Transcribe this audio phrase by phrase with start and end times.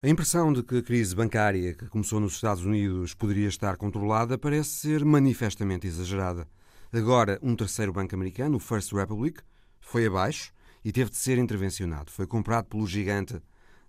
[0.00, 4.38] A impressão de que a crise bancária que começou nos Estados Unidos poderia estar controlada
[4.38, 6.46] parece ser manifestamente exagerada.
[6.92, 9.40] Agora, um terceiro banco americano, o First Republic,
[9.80, 10.52] foi abaixo
[10.84, 12.12] e teve de ser intervencionado.
[12.12, 13.42] Foi comprado pelo gigante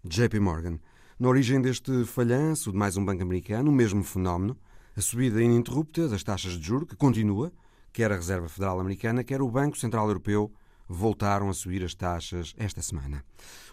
[0.03, 0.79] JP Morgan.
[1.19, 4.57] Na origem deste falhanço de mais um banco americano, o mesmo fenómeno,
[4.97, 7.53] a subida ininterrupta das taxas de juros, que continua,
[7.93, 10.51] quer a Reserva Federal Americana, quer o Banco Central Europeu,
[10.87, 13.23] voltaram a subir as taxas esta semana.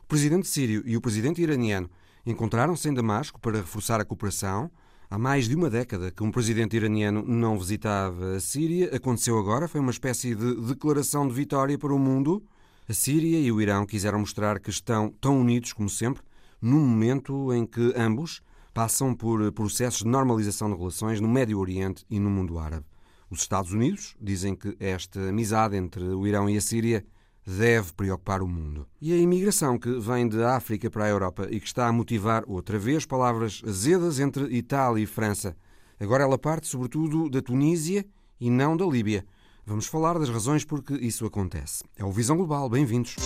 [0.03, 1.89] O presidente sírio e o presidente iraniano
[2.27, 4.71] encontraram-se em Damasco para reforçar a cooperação.
[5.09, 8.95] Há mais de uma década que um presidente iraniano não visitava a Síria.
[8.95, 12.43] Aconteceu agora, foi uma espécie de declaração de vitória para o mundo.
[12.89, 16.23] A Síria e o Irão quiseram mostrar que estão tão unidos como sempre,
[16.61, 18.43] num momento em que ambos
[18.75, 22.85] passam por processos de normalização de relações no Médio Oriente e no mundo árabe.
[23.31, 27.05] Os Estados Unidos dizem que esta amizade entre o Irão e a Síria
[27.47, 28.87] deve preocupar o mundo.
[29.01, 32.43] E a imigração que vem da África para a Europa e que está a motivar
[32.47, 35.57] outra vez palavras azedas entre Itália e França.
[36.01, 38.05] Agora ela parte sobretudo da Tunísia
[38.41, 39.25] e não da Líbia.
[39.65, 41.85] Vamos falar das razões por que isso acontece.
[41.97, 42.69] É o Visão Global.
[42.69, 43.17] Bem-vindos.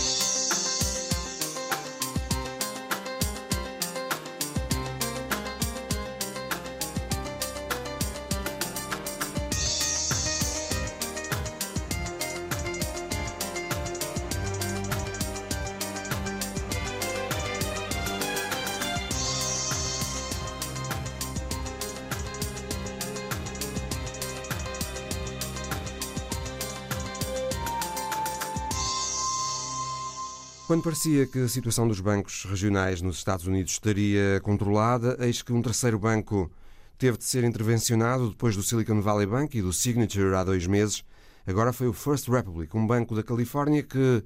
[30.71, 35.53] Quando parecia que a situação dos bancos regionais nos Estados Unidos estaria controlada, eis que
[35.53, 36.49] um terceiro banco
[36.97, 41.03] teve de ser intervencionado depois do Silicon Valley Bank e do Signature há dois meses.
[41.45, 44.23] Agora foi o First Republic, um banco da Califórnia que,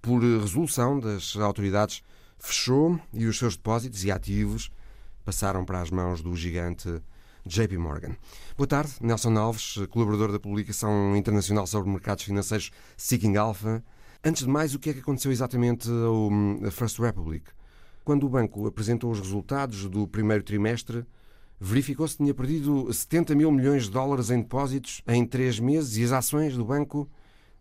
[0.00, 2.00] por resolução das autoridades,
[2.38, 4.70] fechou e os seus depósitos e ativos
[5.24, 7.02] passaram para as mãos do gigante
[7.44, 8.14] JP Morgan.
[8.56, 13.82] Boa tarde, Nelson Alves, colaborador da publicação internacional sobre mercados financeiros Seeking Alpha.
[14.24, 17.50] Antes de mais, o que é que aconteceu exatamente ao First Republic?
[18.04, 21.04] Quando o banco apresentou os resultados do primeiro trimestre,
[21.60, 26.04] verificou-se que tinha perdido 70 mil milhões de dólares em depósitos em três meses e
[26.04, 27.08] as ações do banco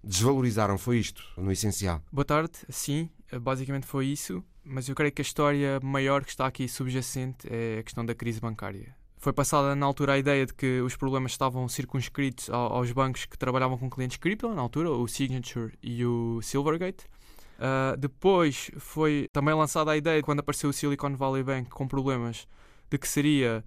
[0.04, 0.78] desvalorizaram.
[0.78, 2.02] Foi isto, no essencial.
[2.12, 2.54] Boa tarde.
[2.70, 3.10] Sim,
[3.42, 4.44] basicamente foi isso.
[4.64, 8.16] Mas eu creio que a história maior que está aqui subjacente é a questão da
[8.16, 8.96] crise bancária.
[9.20, 13.38] Foi passada na altura a ideia de que os problemas estavam circunscritos aos bancos que
[13.38, 17.06] trabalhavam com clientes cripto, na altura, o Signature e o Silvergate.
[17.58, 22.48] Uh, depois foi também lançada a ideia, quando apareceu o Silicon Valley Bank com problemas,
[22.92, 23.66] de que seria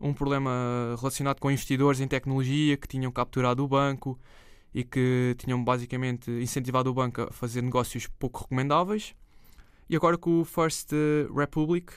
[0.00, 4.16] um problema relacionado com investidores em tecnologia que tinham capturado o banco
[4.72, 9.14] e que tinham basicamente incentivado o banco a fazer negócios pouco recomendáveis.
[9.90, 10.90] E agora com o First
[11.36, 11.92] Republic,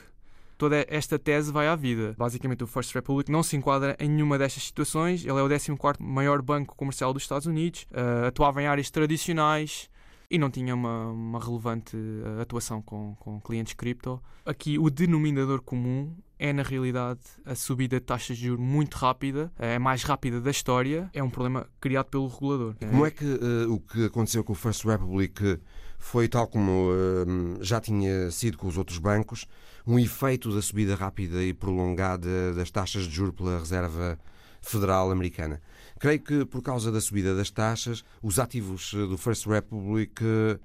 [0.56, 2.14] toda esta tese vai à vida.
[2.16, 5.24] Basicamente, o First Republic não se enquadra em nenhuma destas situações.
[5.24, 9.88] Ele é o 14 maior banco comercial dos Estados Unidos, uh, atuava em áreas tradicionais
[10.30, 14.20] e não tinha uma, uma relevante uh, atuação com, com clientes cripto.
[14.44, 19.50] Aqui, o denominador comum é, na realidade, a subida de taxas de juros muito rápida,
[19.58, 22.74] é a mais rápida da história, é um problema criado pelo regulador.
[22.78, 25.58] Como é que uh, o que aconteceu com o First Republic
[25.98, 29.46] foi tal como uh, já tinha sido com os outros bancos,
[29.86, 34.18] um efeito da subida rápida e prolongada das taxas de juros pela Reserva
[34.60, 35.60] Federal Americana.
[35.98, 40.58] Creio que por causa da subida das taxas, os ativos do First Republic eh,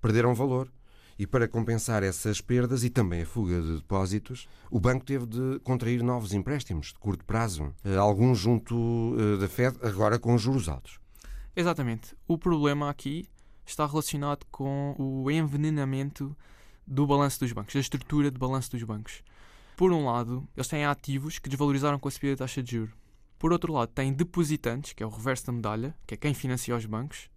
[0.00, 0.70] perderam valor.
[1.18, 5.58] E para compensar essas perdas e também a fuga de depósitos, o banco teve de
[5.64, 10.68] contrair novos empréstimos de curto prazo, eh, alguns junto eh, da Fed, agora com juros
[10.68, 11.00] altos.
[11.56, 12.14] Exatamente.
[12.28, 13.26] O problema aqui
[13.66, 16.36] está relacionado com o envenenamento
[16.88, 19.22] do balanço dos bancos, da estrutura de balanço dos bancos.
[19.76, 22.94] Por um lado, eles têm ativos que desvalorizaram com a subida da taxa de juros.
[23.38, 26.74] Por outro lado, têm depositantes, que é o reverso da medalha, que é quem financia
[26.74, 27.30] os bancos,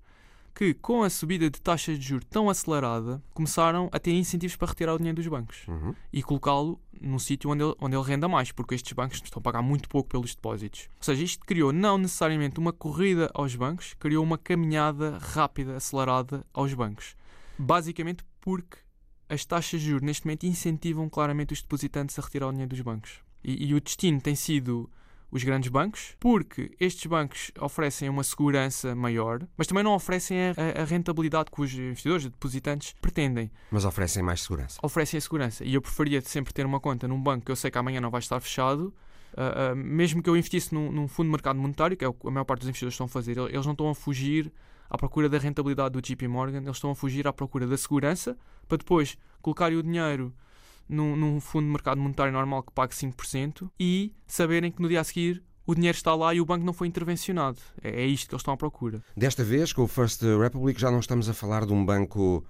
[0.55, 4.69] que com a subida de taxas de juros tão acelerada começaram a ter incentivos para
[4.69, 5.93] retirar o dinheiro dos bancos uhum.
[6.11, 9.43] e colocá-lo num sítio onde ele, onde ele renda mais, porque estes bancos estão a
[9.43, 10.89] pagar muito pouco pelos depósitos.
[10.97, 16.45] Ou seja, isto criou não necessariamente uma corrida aos bancos, criou uma caminhada rápida, acelerada
[16.53, 17.15] aos bancos.
[17.57, 18.77] Basicamente porque
[19.31, 22.81] as taxas de juros neste momento incentivam claramente os depositantes a retirar o dinheiro dos
[22.81, 23.19] bancos.
[23.41, 24.89] E, e o destino tem sido
[25.31, 30.81] os grandes bancos, porque estes bancos oferecem uma segurança maior, mas também não oferecem a,
[30.81, 33.49] a rentabilidade que os investidores, os depositantes, pretendem.
[33.71, 34.77] Mas oferecem mais segurança.
[34.83, 35.63] Oferecem a segurança.
[35.63, 38.11] E eu preferia sempre ter uma conta num banco que eu sei que amanhã não
[38.11, 38.93] vai estar fechado.
[39.31, 42.13] Uh, uh, mesmo que eu investisse num, num, fundo de mercado monetário, que é o
[42.13, 44.51] que a maior parte dos investidores estão a fazer, eles não estão a fugir
[44.91, 48.37] à procura da rentabilidade do JP Morgan, eles estão a fugir à procura da segurança
[48.67, 50.33] para depois colocarem o dinheiro
[50.87, 54.99] num, num fundo de mercado monetário normal que pague 5% e saberem que no dia
[54.99, 57.57] a seguir o dinheiro está lá e o banco não foi intervencionado.
[57.81, 59.01] É, é isto que eles estão à procura.
[59.15, 62.43] Desta vez, com o First Republic, já não estamos a falar de um banco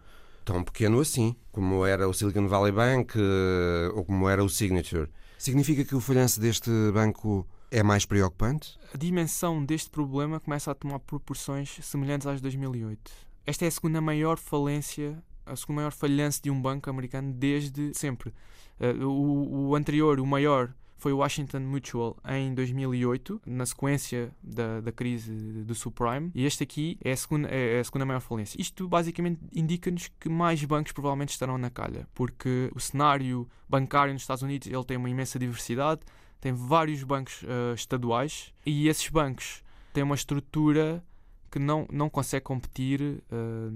[0.43, 5.07] tão pequeno assim, como era o Silicon Valley Bank eh, ou como era o Signature.
[5.37, 8.77] Significa que o falhanço deste banco é mais preocupante?
[8.93, 13.11] A dimensão deste problema começa a tomar proporções semelhantes às de 2008.
[13.45, 17.93] Esta é a segunda maior falência, a segunda maior falhança de um banco americano desde
[17.93, 18.33] sempre.
[18.79, 24.81] Uh, o, o anterior, o maior, foi o Washington Mutual em 2008, na sequência da,
[24.81, 25.33] da crise
[25.63, 28.61] do subprime, e este aqui é a segunda, é a segunda maior falência.
[28.61, 34.21] Isto basicamente indica-nos que mais bancos provavelmente estarão na calha, porque o cenário bancário nos
[34.21, 36.01] Estados Unidos ele tem uma imensa diversidade,
[36.41, 41.03] tem vários bancos uh, estaduais e esses bancos têm uma estrutura
[41.51, 43.21] que não, não consegue competir uh,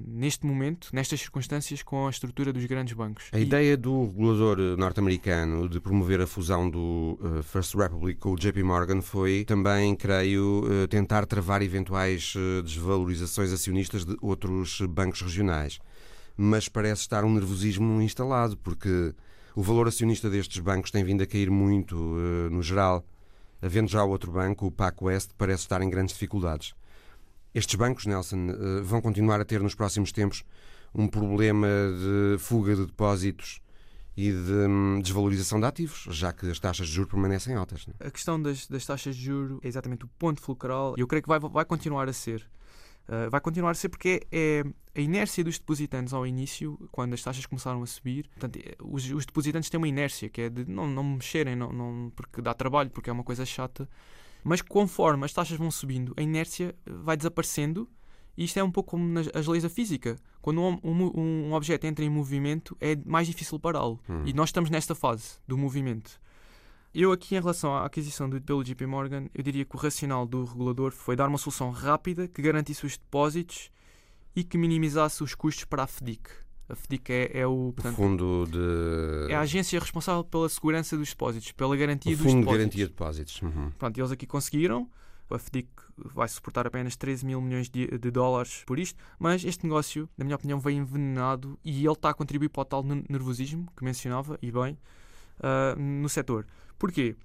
[0.08, 3.26] neste momento, nestas circunstâncias, com a estrutura dos grandes bancos.
[3.34, 3.44] A e...
[3.44, 8.64] ideia do regulador norte-americano de promover a fusão do uh, First Republic com o JP
[8.64, 12.34] Morgan foi também, creio, uh, tentar travar eventuais
[12.64, 15.80] desvalorizações acionistas de outros bancos regionais.
[16.38, 19.14] Mas parece estar um nervosismo instalado, porque
[19.56, 21.96] o valor acionista destes bancos tem vindo a cair muito
[22.52, 23.06] no geral.
[23.62, 26.76] Havendo já outro banco, o PacWest, parece estar em grandes dificuldades.
[27.54, 30.44] Estes bancos, Nelson, eh, vão continuar a ter nos próximos tempos
[30.94, 33.62] um problema de fuga de depósitos
[34.18, 37.88] e de hum, desvalorização de ativos, já que as taxas de juros permanecem altas.
[37.88, 37.96] Não?
[38.00, 38.08] É?
[38.08, 41.24] A questão das, das, taxas de juros é exatamente o ponto fulcral e eu creio
[41.24, 42.46] que vai, vai continuar a ser.
[43.08, 44.64] Uh, vai continuar a ser porque é,
[44.96, 48.28] é, a inércia dos depositantes ao início, quando as taxas começaram a subir.
[48.30, 51.72] Portanto, é, os, os depositantes têm uma inércia que é de não, não mexerem, não,
[51.72, 53.88] não, porque dá trabalho, porque é uma coisa chata.
[54.44, 57.88] Mas conforme as taxas vão subindo, a inércia vai desaparecendo
[58.38, 60.18] e isto é um pouco como nas as leis da física.
[60.42, 64.00] Quando um, um, um objeto entra em movimento, é mais difícil pará-lo.
[64.10, 64.24] Hum.
[64.26, 66.20] E nós estamos nesta fase do movimento.
[66.98, 70.26] Eu aqui, em relação à aquisição do, pelo JP Morgan, eu diria que o racional
[70.26, 73.70] do regulador foi dar uma solução rápida que garantisse os depósitos
[74.34, 76.30] e que minimizasse os custos para a FDIC.
[76.70, 79.30] A FDIC é, é o, portanto, o fundo de.
[79.30, 82.54] É a agência responsável pela segurança dos depósitos, pela garantia o dos fundo depósitos.
[82.54, 83.42] de garantia de depósitos.
[83.42, 83.72] Uhum.
[83.72, 84.90] Pronto, eles aqui conseguiram.
[85.30, 89.66] A FDIC vai suportar apenas 13 mil milhões de, de, dólares por isto, mas este
[89.66, 93.68] negócio, na minha opinião, veio envenenado e ele está a contribuir para o tal nervosismo
[93.76, 94.78] que mencionava, e bem,
[95.40, 96.46] uh, no setor.
[96.78, 97.16] Porquê?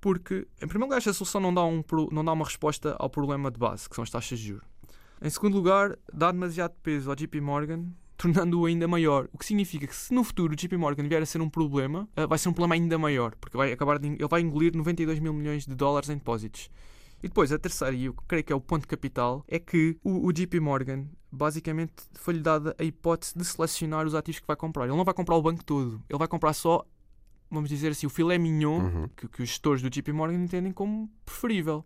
[0.00, 3.50] Porque, em primeiro lugar, esta solução não dá, um, não dá uma resposta ao problema
[3.50, 4.66] de base, que são as taxas de juros.
[5.20, 7.86] Em segundo lugar, dá demasiado peso ao JP Morgan
[8.18, 9.28] tornando-o ainda maior.
[9.32, 12.08] O que significa que se no futuro o JP Morgan vier a ser um problema,
[12.16, 15.20] uh, vai ser um problema ainda maior, porque vai acabar de, ele vai engolir 92
[15.20, 16.68] mil milhões de dólares em depósitos.
[17.22, 20.26] E depois, a terceira, e eu creio que é o ponto capital, é que o,
[20.26, 24.84] o JP Morgan basicamente foi-lhe dada a hipótese de selecionar os ativos que vai comprar.
[24.84, 26.84] Ele não vai comprar o banco todo, ele vai comprar só,
[27.50, 29.08] vamos dizer assim, o filé mignon uhum.
[29.16, 31.84] que, que os gestores do JP Morgan entendem como preferível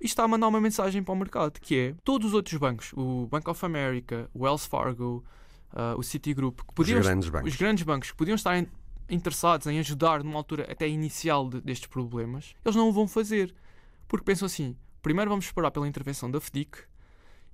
[0.00, 2.92] e está a mandar uma mensagem para o mercado que é todos os outros bancos,
[2.94, 5.24] o Bank of America, o Wells Fargo,
[5.72, 7.52] uh, o Citigroup, que podiam, os, grandes bancos.
[7.52, 8.66] os grandes bancos que podiam estar
[9.08, 13.54] interessados em ajudar numa altura até inicial de, destes problemas, eles não o vão fazer.
[14.08, 16.78] Porque pensam assim: primeiro vamos esperar pela intervenção da FDIC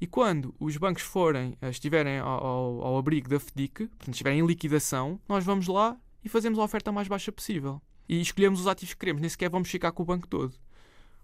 [0.01, 4.41] e quando os bancos forem, uh, estiverem ao, ao, ao, abrigo da FDIC, portanto, estiverem
[4.41, 5.97] em liquidação, nós vamos lá
[6.29, 7.81] e fazemos a oferta mais baixa possível.
[8.09, 10.55] E escolhemos os ativos que queremos, nem sequer vamos ficar com o banco todo.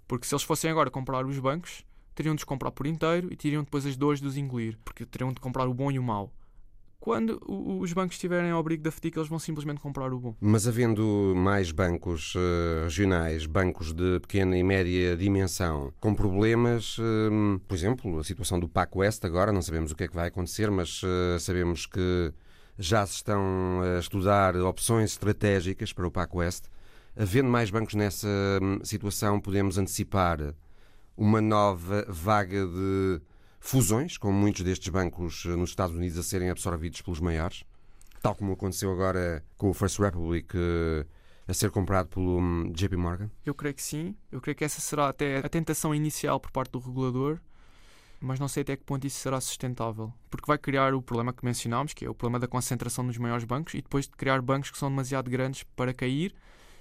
[0.09, 3.37] Porque se eles fossem agora comprar os bancos, teriam de os comprar por inteiro e
[3.37, 6.03] teriam depois as dores de os engolir, porque teriam de comprar o bom e o
[6.03, 6.33] mau.
[7.01, 10.35] Quando os bancos estiverem ao abrigo da FDIC, eles vão simplesmente comprar o bom.
[10.41, 17.61] Mas havendo mais bancos uh, regionais, bancos de pequena e média dimensão, com problemas, uh,
[17.69, 20.29] por exemplo, a situação do PAC West agora, não sabemos o que é que vai
[20.29, 22.33] acontecer, mas uh, sabemos que
[22.79, 26.65] já se estão a estudar opções estratégicas para o PAC West.
[27.17, 28.29] Havendo mais bancos nessa
[28.61, 30.55] hum, situação, podemos antecipar
[31.17, 33.21] uma nova vaga de
[33.61, 37.65] fusões, com muitos destes bancos eh, nos Estados Unidos a serem absorvidos pelos maiores,
[38.21, 41.07] tal como aconteceu agora com o First Republic eh,
[41.47, 43.31] a ser comprado pelo hum, JP Morgan?
[43.47, 44.17] Eu creio que sim.
[44.33, 47.39] Eu creio que essa será até a tentação inicial por parte do regulador,
[48.25, 50.13] mas não sei até que ponto isso será sustentável.
[50.31, 53.45] Porque vai criar o problema que mencionámos, que é o problema da concentração nos maiores
[53.45, 56.35] bancos, e depois de criar bancos que são demasiado grandes para cair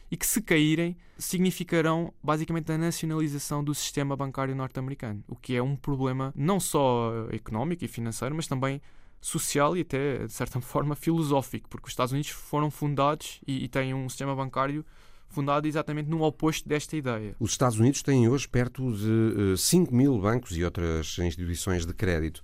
[0.09, 5.61] e que, se caírem, significarão basicamente a nacionalização do sistema bancário norte-americano, o que é
[5.61, 8.81] um problema não só económico e financeiro, mas também
[9.19, 13.67] social e até, de certa forma, filosófico, porque os Estados Unidos foram fundados e, e
[13.67, 14.85] têm um sistema bancário
[15.33, 17.35] fundado exatamente no oposto desta ideia.
[17.39, 21.93] Os Estados Unidos têm hoje perto de 5 eh, mil bancos e outras instituições de
[21.93, 22.41] crédito.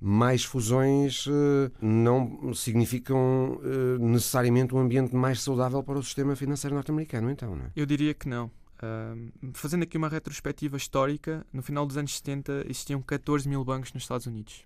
[0.00, 6.74] mais fusões uh, não significam uh, necessariamente um ambiente mais saudável para o sistema financeiro
[6.74, 7.70] norte-americano, então, não é?
[7.76, 8.46] Eu diria que não.
[8.82, 13.92] Uh, fazendo aqui uma retrospectiva histórica, no final dos anos 70 existiam 14 mil bancos
[13.92, 14.64] nos Estados Unidos.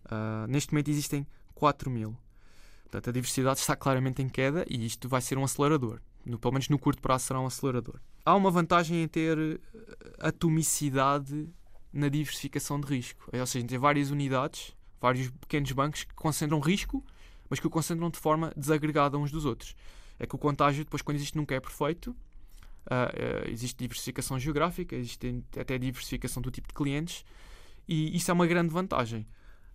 [0.49, 2.17] neste momento existem 4 mil.
[2.85, 6.01] Portanto, a diversidade está claramente em queda e isto vai ser um acelerador.
[6.25, 8.01] No, pelo menos no curto prazo será um acelerador.
[8.25, 9.61] Há uma vantagem em ter
[10.19, 11.49] atomicidade
[11.93, 13.29] na diversificação de risco.
[13.33, 17.05] Ou seja, ter várias unidades vários pequenos bancos que concentram risco,
[17.51, 19.77] mas que o concentram de forma desagregada uns dos outros.
[20.19, 22.17] É que o contágio, depois, quando existe, nunca é perfeito.
[22.87, 27.25] Uh, uh, existe diversificação geográfica, existe até diversificação do tipo de clientes,
[27.87, 29.27] e isso é uma grande vantagem.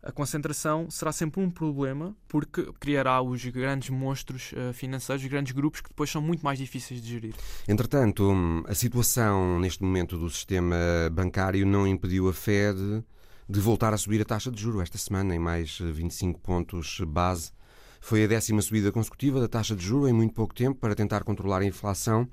[0.01, 5.51] A concentração será sempre um problema porque criará os grandes monstros uh, financeiros, os grandes
[5.51, 7.35] grupos que depois são muito mais difíceis de gerir.
[7.67, 8.31] Entretanto,
[8.65, 10.75] a situação neste momento do sistema
[11.11, 13.03] bancário não impediu a Fed
[13.49, 17.51] de voltar a subir a taxa de juro esta semana em mais 25 pontos base.
[17.99, 21.23] Foi a décima subida consecutiva da taxa de juro em muito pouco tempo para tentar
[21.23, 22.29] controlar a inflação.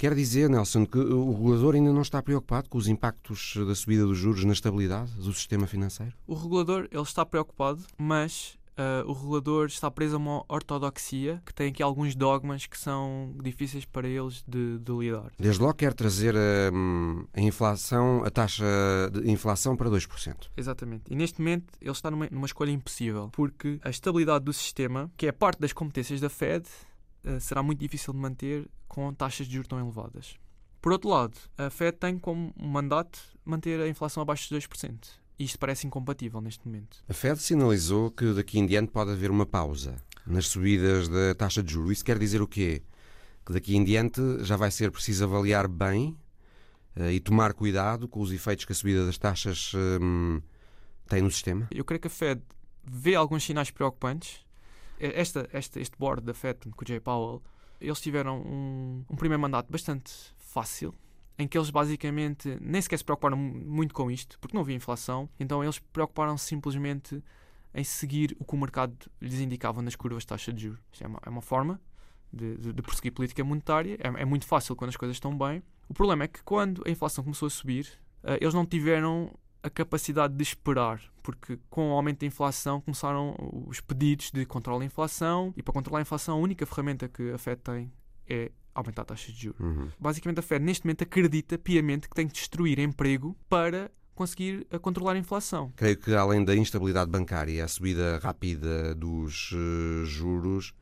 [0.00, 4.06] Quer dizer, Nelson, que o regulador ainda não está preocupado com os impactos da subida
[4.06, 6.14] dos juros na estabilidade do sistema financeiro?
[6.26, 11.52] O regulador ele está preocupado, mas uh, o regulador está preso a uma ortodoxia que
[11.52, 15.32] tem aqui alguns dogmas que são difíceis para eles de, de lidar.
[15.38, 18.64] Desde logo quer trazer a, hum, a, inflação, a taxa
[19.12, 20.48] de inflação para 2%.
[20.56, 21.12] Exatamente.
[21.12, 25.26] E neste momento ele está numa, numa escolha impossível, porque a estabilidade do sistema, que
[25.26, 26.64] é parte das competências da Fed,
[27.26, 30.36] uh, será muito difícil de manter com taxas de juros tão elevadas.
[30.82, 35.58] Por outro lado, a Fed tem como mandato manter a inflação abaixo de 2% isto
[35.58, 37.02] parece incompatível neste momento.
[37.08, 41.62] A Fed sinalizou que daqui em diante pode haver uma pausa nas subidas da taxa
[41.62, 41.92] de juros.
[41.92, 42.82] Isso quer dizer o quê?
[43.44, 46.16] Que daqui em diante já vai ser preciso avaliar bem
[46.96, 50.42] uh, e tomar cuidado com os efeitos que a subida das taxas um,
[51.08, 51.66] tem no sistema?
[51.70, 52.42] Eu creio que a Fed
[52.84, 54.44] vê alguns sinais preocupantes.
[54.98, 57.42] Esta, esta, este board da Fed, com o Jay Powell,
[57.80, 60.94] eles tiveram um, um primeiro mandato bastante fácil,
[61.38, 65.28] em que eles basicamente nem sequer se preocuparam muito com isto, porque não havia inflação,
[65.38, 67.22] então eles preocuparam -se simplesmente
[67.74, 70.80] em seguir o que o mercado lhes indicava nas curvas de taxa de juros.
[70.92, 71.80] Isto é uma, é uma forma
[72.32, 75.62] de, de, de, prosseguir política monetária, é, é, muito fácil quando as coisas estão bem.
[75.88, 77.86] O problema é que quando a inflação começou a subir,
[78.22, 83.34] uh, eles não tiveram a capacidade de esperar, porque com o aumento da inflação começaram
[83.66, 87.30] os pedidos de controle da inflação, e para controlar a inflação a única ferramenta que
[87.30, 87.92] a FED tem
[88.28, 89.60] é aumentar a taxa de juros.
[89.60, 89.88] Uhum.
[89.98, 94.78] Basicamente, a Fed neste momento acredita piamente que tem que destruir emprego para conseguir eh,
[94.78, 95.72] controlar a inflação.
[95.76, 100.74] Creio que além da instabilidade bancária, a subida rápida dos uh, juros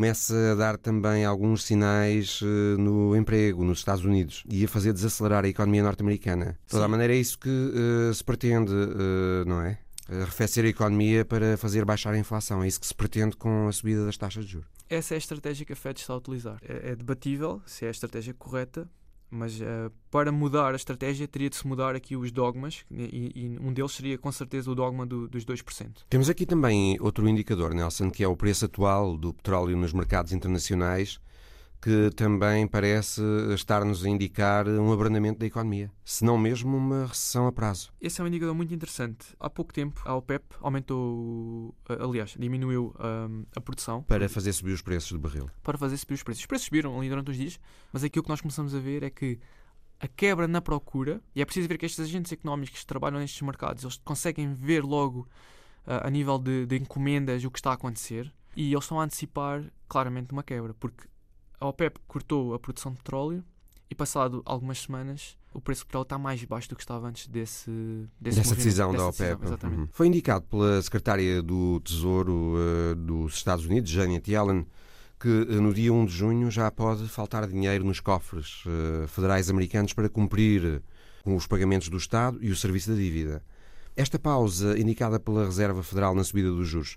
[0.00, 2.46] começa a dar também alguns sinais uh,
[2.78, 6.58] no emprego nos Estados Unidos e a fazer desacelerar a economia norte-americana.
[6.64, 8.72] De toda a maneira é isso que uh, se pretende,
[9.46, 9.78] não é?
[10.08, 12.62] Arrefecer a economia para fazer baixar a inflação.
[12.62, 15.18] É isso que se pretende com a subida das taxas de juros essa é a
[15.18, 16.58] estratégia que a Fed está a utilizar.
[16.62, 18.90] É, é debatível se é a estratégia correta,
[19.30, 23.58] mas uh, para mudar a estratégia teria de se mudar aqui os dogmas e, e
[23.60, 26.04] um deles seria com certeza o dogma do, dos 2%.
[26.08, 30.32] Temos aqui também outro indicador, Nelson, que é o preço atual do petróleo nos mercados
[30.32, 31.20] internacionais
[31.80, 33.22] que também parece
[33.54, 37.90] estar-nos a indicar um abrandamento da economia, se não mesmo uma recessão a prazo.
[38.00, 39.34] Esse é um indicador muito interessante.
[39.40, 44.02] Há pouco tempo, a OPEP aumentou, aliás, diminuiu um, a produção.
[44.02, 45.48] Para fazer subir os preços do barril.
[45.62, 46.42] Para fazer subir os preços.
[46.42, 47.58] Os preços subiram ali durante os dias,
[47.92, 49.38] mas aqui o que nós começamos a ver é que
[49.98, 53.40] a quebra na procura, e é preciso ver que estes agentes económicos que trabalham nestes
[53.42, 55.28] mercados, eles conseguem ver logo
[55.86, 59.04] uh, a nível de, de encomendas o que está a acontecer, e eles estão a
[59.04, 61.06] antecipar claramente uma quebra, porque
[61.60, 63.44] a OPEP cortou a produção de petróleo
[63.90, 67.26] e passado algumas semanas o preço do petróleo está mais baixo do que estava antes
[67.26, 67.70] desse,
[68.20, 69.40] desse dessa decisão dessa da OPEP.
[69.40, 69.88] Decisão, uhum.
[69.90, 74.64] Foi indicado pela secretária do Tesouro uh, dos Estados Unidos, Janet Yellen,
[75.18, 79.50] que uh, no dia 1 de junho já pode faltar dinheiro nos cofres uh, federais
[79.50, 80.82] americanos para cumprir
[81.24, 83.42] com os pagamentos do Estado e o serviço da dívida.
[83.96, 86.96] Esta pausa indicada pela Reserva Federal na subida dos juros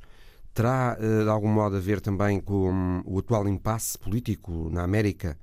[0.54, 5.38] terá eh, de algum modo a ver também com o atual impasse político na América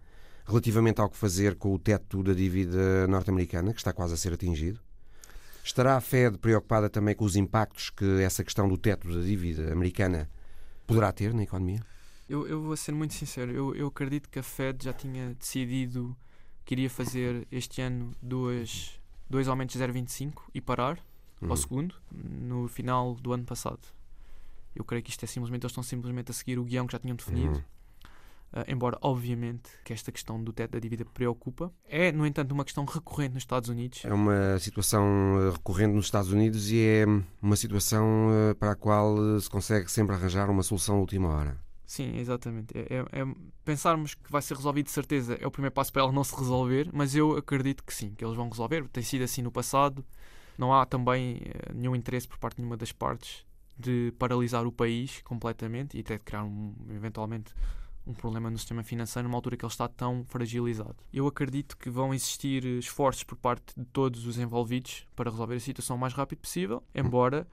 [0.47, 4.33] relativamente ao que fazer com o teto da dívida norte-americana, que está quase a ser
[4.33, 4.81] atingido?
[5.63, 9.73] Estará a Fed preocupada também com os impactos que essa questão do teto da dívida
[9.73, 10.29] americana
[10.87, 11.81] poderá ter na economia?
[12.29, 13.53] Eu, eu vou ser muito sincero.
[13.53, 16.17] Eu, eu acredito que a Fed já tinha decidido
[16.65, 18.99] que iria fazer este ano dois,
[19.29, 20.99] dois aumentos de 0,25 e parar
[21.41, 21.51] uhum.
[21.51, 23.81] ao segundo no final do ano passado.
[24.75, 26.99] Eu creio que isto é simplesmente, eles estão simplesmente a seguir o guião que já
[26.99, 27.57] tinham definido.
[27.57, 27.81] Uhum.
[28.53, 31.73] Uh, embora, obviamente, que esta questão do teto da dívida preocupa.
[31.89, 34.05] É, no entanto, uma questão recorrente nos Estados Unidos.
[34.05, 35.05] É uma situação
[35.37, 37.05] uh, recorrente nos Estados Unidos e é
[37.41, 41.57] uma situação uh, para a qual se consegue sempre arranjar uma solução à última hora.
[41.87, 42.77] Sim, exatamente.
[42.77, 43.35] É, é, é,
[43.65, 46.35] pensarmos que vai ser resolvido de certeza é o primeiro passo para ela não se
[46.35, 48.89] resolver, mas eu acredito que sim, que eles vão resolver.
[48.89, 50.05] Tem sido assim no passado.
[50.59, 51.41] Não há também
[51.73, 53.45] nenhum interesse por parte de nenhuma das partes
[53.81, 57.55] de paralisar o país completamente e até de criar um, eventualmente
[58.07, 60.97] um problema no sistema financeiro numa altura que ele está tão fragilizado.
[61.13, 65.61] Eu acredito que vão existir esforços por parte de todos os envolvidos para resolver a
[65.61, 67.47] situação o mais rápido possível, embora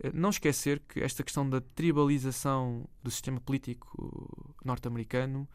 [0.00, 5.48] eh, não esquecer que esta questão da tribalização do sistema político norte-americano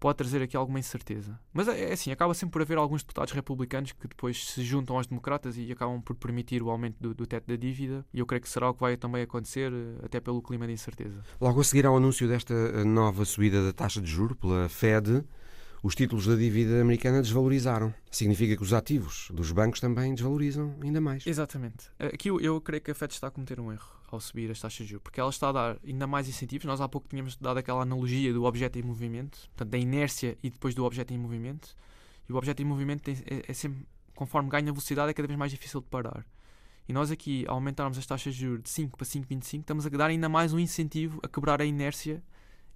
[0.00, 1.38] pode trazer aqui alguma incerteza.
[1.52, 4.96] Mas é, é assim, acaba sempre por haver alguns deputados republicanos que depois se juntam
[4.96, 8.26] aos democratas e acabam por permitir o aumento do, do teto da dívida, e eu
[8.26, 11.22] creio que será o que vai também acontecer, eh, até pelo clima de incerteza.
[11.40, 15.22] Logo a seguir ao anúncio desta eh, nova subida da taxa de juros pela Fed,
[15.82, 17.92] os títulos da dívida americana desvalorizaram.
[18.10, 21.26] Significa que os ativos dos bancos também desvalorizam ainda mais.
[21.26, 21.90] Exatamente.
[21.98, 24.60] Aqui eu, eu creio que a Fed está a cometer um erro ao subir as
[24.60, 26.64] taxas de juros, porque ela está a dar ainda mais incentivos.
[26.66, 30.50] Nós há pouco tínhamos dado aquela analogia do objeto em movimento, portanto, da inércia e
[30.50, 31.76] depois do objeto em movimento.
[32.28, 35.38] E o objeto em movimento tem, é, é sempre, conforme ganha velocidade, é cada vez
[35.38, 36.24] mais difícil de parar.
[36.88, 39.88] E nós aqui, ao aumentarmos as taxas de juros de 5 para 5,25, estamos a
[39.90, 42.22] dar ainda mais um incentivo a quebrar a inércia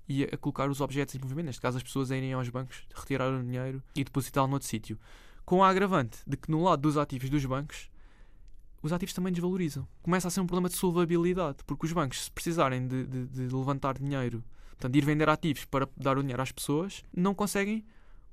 [0.08, 2.84] e a colocar os objetos em movimento, neste caso as pessoas a irem aos bancos,
[2.94, 4.98] retirar o dinheiro e depositá-lo noutro sítio.
[5.44, 7.90] Com a agravante de que no lado dos ativos dos bancos,
[8.84, 9.88] os ativos também desvalorizam.
[10.02, 13.54] Começa a ser um problema de solvabilidade, porque os bancos, se precisarem de, de, de
[13.54, 17.84] levantar dinheiro, portanto, de ir vender ativos para dar o dinheiro às pessoas, não conseguem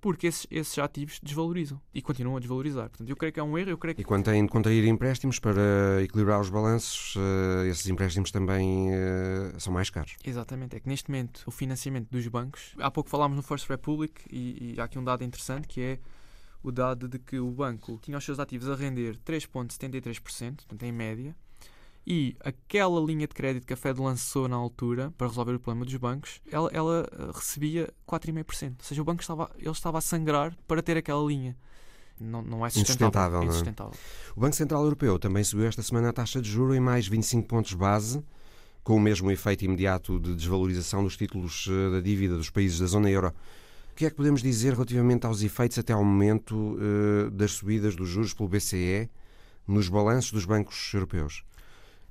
[0.02, 2.90] porque esses, esses ativos desvalorizam e continuam a desvalorizar.
[2.90, 3.70] Portanto, eu creio que é um erro.
[3.70, 4.02] Eu creio que...
[4.02, 9.60] E quando têm de contrair empréstimos para equilibrar os balanços, uh, esses empréstimos também uh,
[9.60, 10.18] são mais caros.
[10.26, 10.76] Exatamente.
[10.76, 12.74] É que neste momento o financiamento dos bancos.
[12.80, 16.00] Há pouco falámos no First Republic e, e há aqui um dado interessante que é
[16.64, 20.92] o dado de que o banco tinha os seus ativos a render 3,73%, portanto, em
[20.92, 21.36] média,
[22.06, 25.86] e aquela linha de crédito que a Fed lançou na altura para resolver o problema
[25.86, 28.76] dos bancos, ela, ela eh, recebia 4,5%.
[28.80, 31.56] Ou seja, o banco estava, ele estava a sangrar para ter aquela linha.
[32.20, 33.44] Não, não é sustentável.
[33.44, 34.32] Insustentável, é?
[34.36, 37.48] O Banco Central Europeu também subiu esta semana a taxa de juro em mais 25
[37.48, 38.24] pontos base,
[38.84, 42.88] com o mesmo efeito imediato de desvalorização dos títulos eh, da dívida dos países da
[42.88, 43.32] zona euro.
[44.02, 47.96] O que é que podemos dizer relativamente aos efeitos até ao momento uh, das subidas
[47.96, 49.08] dos juros pelo BCE
[49.68, 51.44] nos balanços dos bancos europeus?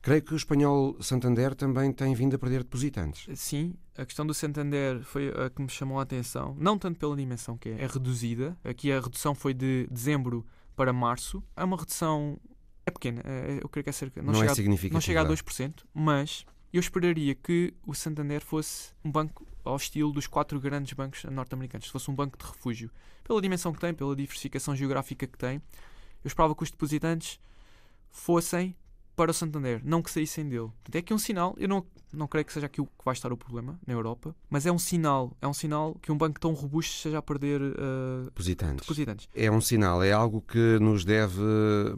[0.01, 3.27] Creio que o espanhol Santander também tem vindo a perder depositantes.
[3.37, 7.17] Sim, a questão do Santander foi a que me chamou a atenção, não tanto pela
[7.17, 8.57] dimensão que é, é reduzida.
[8.63, 11.43] Aqui a redução foi de dezembro para março.
[11.57, 12.39] É uma redução
[12.87, 15.25] é pequena, é, eu creio que é cerca não, não chega, é não chega a
[15.25, 20.93] 2%, mas eu esperaria que o Santander fosse um banco ao estilo dos quatro grandes
[20.93, 22.91] bancos norte-americanos, se fosse um banco de refúgio.
[23.25, 25.57] Pela dimensão que tem, pela diversificação geográfica que tem,
[26.25, 27.39] eu esperava que os depositantes
[28.11, 28.75] fossem
[29.17, 30.71] para o Santander, não que saíssem dele.
[30.93, 33.13] É que é um sinal, eu não, não creio que seja aqui o que vai
[33.13, 36.41] estar o problema na Europa, mas é um sinal, é um sinal que um banco
[36.41, 38.81] tão robusto esteja a perder uh, depositantes.
[38.81, 39.29] depositantes.
[39.35, 41.43] É um sinal, é algo que nos deve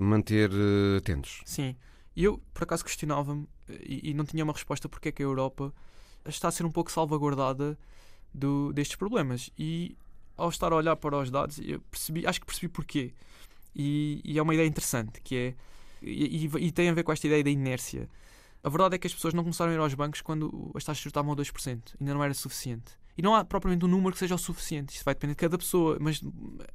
[0.01, 1.43] manter uh, atentos.
[1.45, 1.77] Sim.
[2.15, 5.25] E eu, por acaso, questionava-me e, e, não tinha uma resposta porque é que a
[5.25, 5.73] Europa
[6.27, 7.79] está a ser um pouco salvaguardada
[8.33, 9.51] do, destes problemas.
[9.59, 9.97] E
[10.37, 13.15] ao estar a olhar para os dados, eu percebi, acho que percebi porquê.
[13.75, 15.55] E, e é uma ideia interessante, que é
[16.03, 18.09] e, e, tem a ver com esta ideia da inércia.
[18.63, 21.07] A verdade é que as pessoas não começaram a ir aos bancos quando as taxas
[21.07, 21.95] estavam a 2%.
[22.01, 22.93] Ainda não era suficiente.
[23.17, 24.95] E não há propriamente um número que seja o suficiente.
[24.95, 25.99] Isto vai depender de cada pessoa.
[26.01, 26.21] Mas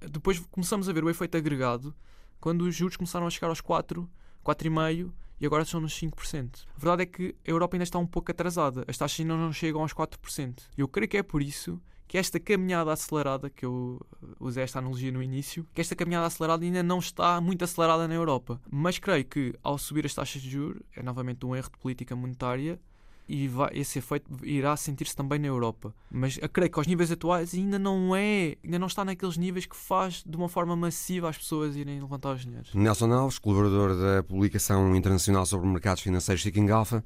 [0.10, 1.93] depois começamos a ver o efeito agregado
[2.39, 4.10] quando os juros começaram a chegar aos 4,
[4.45, 6.65] 4,5% e agora estão nos 5%.
[6.76, 8.84] A verdade é que a Europa ainda está um pouco atrasada.
[8.88, 10.63] As taxas ainda não chegam aos 4%.
[10.78, 14.00] Eu creio que é por isso que esta caminhada acelerada, que eu
[14.39, 18.13] usei esta analogia no início, que esta caminhada acelerada ainda não está muito acelerada na
[18.13, 18.62] Europa.
[18.71, 22.15] Mas creio que ao subir as taxas de juros, é novamente um erro de política
[22.15, 22.80] monetária,
[23.28, 25.94] e vai, esse efeito irá sentir-se também na Europa.
[26.10, 29.66] Mas eu creio que aos níveis atuais ainda não é, ainda não está naqueles níveis
[29.66, 32.74] que faz de uma forma massiva as pessoas irem levantar os dinheiros.
[32.74, 37.04] Nelson Alves, colaborador da publicação internacional sobre mercados financeiros Seeking Alpha.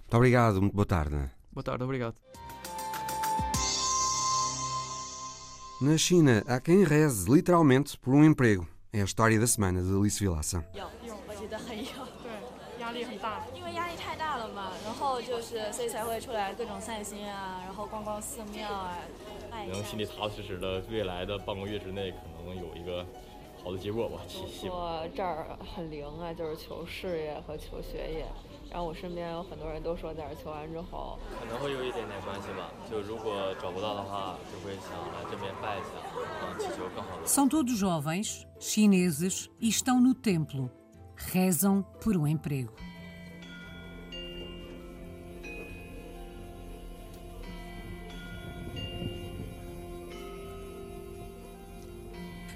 [0.00, 1.30] Muito obrigado, muito boa tarde.
[1.52, 2.14] Boa tarde, obrigado.
[5.80, 8.66] Na China, há quem reze literalmente por um emprego.
[8.92, 10.64] É a história da semana de Alice Vilaça.
[14.84, 18.96] 然后就是所以才会出来各种散心啊，然后逛逛寺庙啊，
[19.50, 19.72] 拜一下。
[19.74, 23.04] 能心里踏踏实实的，未来的半个月之内可能有一个
[23.62, 24.20] 好的结果吧。
[24.28, 28.26] 说这儿很灵啊，就是求事业和求学业。
[28.70, 32.70] 然后我身边有很多人都说在这求完之后，可能会有一点点关系吧。
[32.90, 35.86] 就如果找不到的话，就会想来这边拜一下，
[36.42, 37.26] 嗯，祈求更好的。
[37.26, 40.68] São todos jovens, chineses e estão no templo.
[41.16, 42.72] Rezam por um emprego.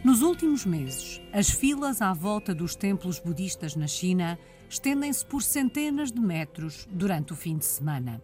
[0.05, 6.11] Nos últimos meses, as filas à volta dos templos budistas na China estendem-se por centenas
[6.11, 8.23] de metros durante o fim de semana.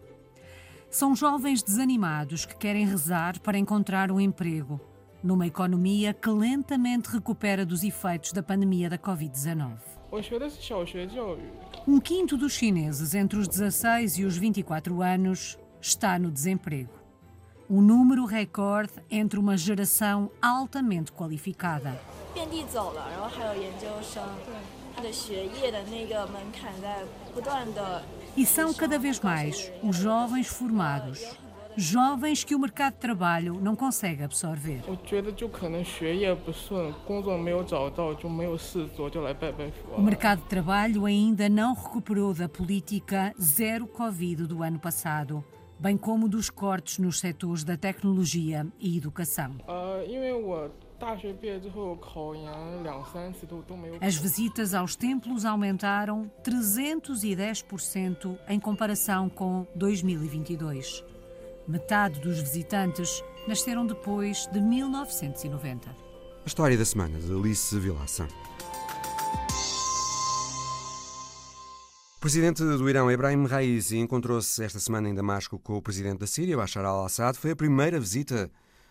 [0.89, 4.79] São jovens desanimados que querem rezar para encontrar um emprego,
[5.21, 9.94] numa economia que lentamente recupera dos efeitos da pandemia da Covid-19.
[11.87, 16.93] Um quinto dos chineses entre os 16 e os 24 anos está no desemprego.
[17.69, 21.99] Um número recorde entre uma geração altamente qualificada.
[28.37, 31.35] E são cada vez mais os jovens formados,
[31.77, 34.81] jovens que o mercado de trabalho não consegue absorver.
[39.97, 45.43] O mercado de trabalho ainda não recuperou da política zero Covid do ano passado
[45.79, 49.55] bem como dos cortes nos setores da tecnologia e educação.
[54.01, 61.14] As visitas aos templos aumentaram 310% em comparação com 2022.
[61.67, 65.89] Metade dos visitantes nasceram depois de 1990.
[65.89, 68.27] A história da semana de Alice Vilaça.
[72.19, 76.57] presidente do Irão, Ebrahim Raisi, encontrou-se esta semana em Damasco com o presidente da Síria,
[76.57, 77.37] Bashar al-Assad.
[77.37, 78.49] Foi a primeira visita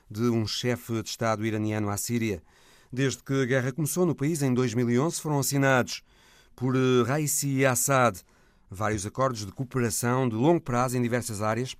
[0.09, 2.41] de um chefe de Estado iraniano à Síria.
[2.93, 6.03] Desde que a guerra começou no país, em 2011, foram assinados
[6.55, 8.21] por eh, Raisi e Assad
[8.71, 11.77] vários acordos de cooperação de longo prazo em diversas áreas.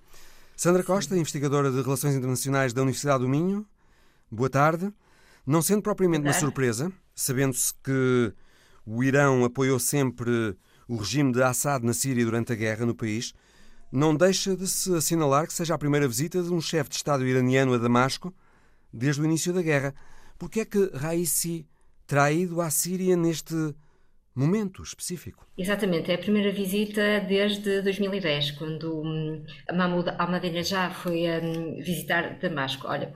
[0.55, 3.67] Sandra Costa, investigadora de Relações Internacionais da Universidade do Minho,
[4.31, 4.91] boa tarde.
[5.45, 8.33] Não sendo propriamente uma surpresa, sabendo-se que
[8.85, 13.33] o Irão apoiou sempre o regime de Assad na Síria durante a guerra no país,
[13.91, 17.25] não deixa de se assinalar que seja a primeira visita de um chefe de Estado
[17.27, 18.33] iraniano a Damasco
[18.93, 19.93] desde o início da guerra.
[20.39, 21.67] Por que é que Raisi
[22.07, 23.75] terá ido à Síria neste
[24.35, 25.47] momento específico?
[25.57, 29.43] Exatamente, é a primeira visita desde 2010, quando hum,
[29.73, 32.87] Mahmoud Ahmadinejad foi hum, visitar Damasco.
[32.87, 33.13] Olha,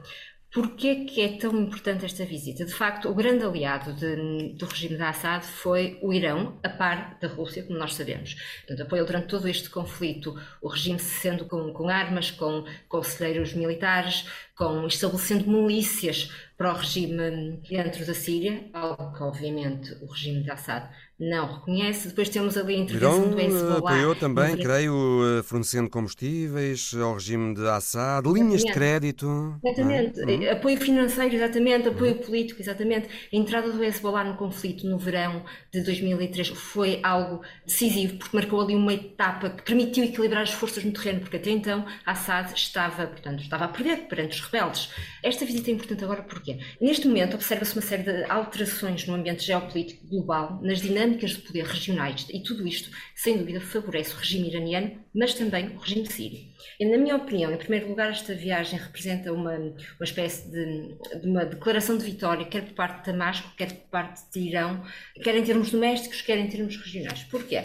[0.51, 2.65] Porquê que é tão importante esta visita?
[2.65, 7.19] De facto, o grande aliado de, do regime de Assad foi o Irão, a par
[7.21, 8.35] da Rússia, como nós sabemos.
[8.65, 14.25] Portanto, apoiou durante todo este conflito o regime sendo com, com armas, com conselheiros militares,
[14.55, 20.51] com estabelecendo milícias para o regime dentro da Síria, algo que obviamente o regime de
[20.51, 22.09] Assad não reconhece.
[22.09, 23.77] Depois temos ali a intervenção Irão do Hezbollah.
[23.77, 29.59] apoiou também, creio, eh, fornecendo combustíveis ao regime de Assad, linhas de crédito.
[29.63, 30.51] Exatamente, uhum.
[30.51, 32.19] apoio financeiro, exatamente, apoio uhum.
[32.19, 33.09] político, exatamente.
[33.31, 38.61] A entrada do Hezbollah no conflito no verão de 2003 foi algo decisivo, porque marcou
[38.61, 43.07] ali uma etapa que permitiu equilibrar as forças no terreno, porque até então Assad estava,
[43.07, 44.89] portanto, estava a perder perante os rebeldes.
[45.21, 46.48] Esta visita é importante agora porque
[46.79, 51.37] neste momento observa-se uma série de alterações no ambiente geopolítico global, nas dinâmicas dinâmicas de
[51.39, 56.05] poder regionais e tudo isto, sem dúvida, favorece o regime iraniano, mas também o regime
[56.05, 56.39] sírio.
[56.79, 61.27] E, na minha opinião, em primeiro lugar, esta viagem representa uma, uma espécie de, de
[61.27, 64.83] uma declaração de vitória, quer por parte de Damasco, quer por parte de Irão,
[65.23, 67.23] quer em termos domésticos, quer em termos regionais.
[67.23, 67.63] Porquê?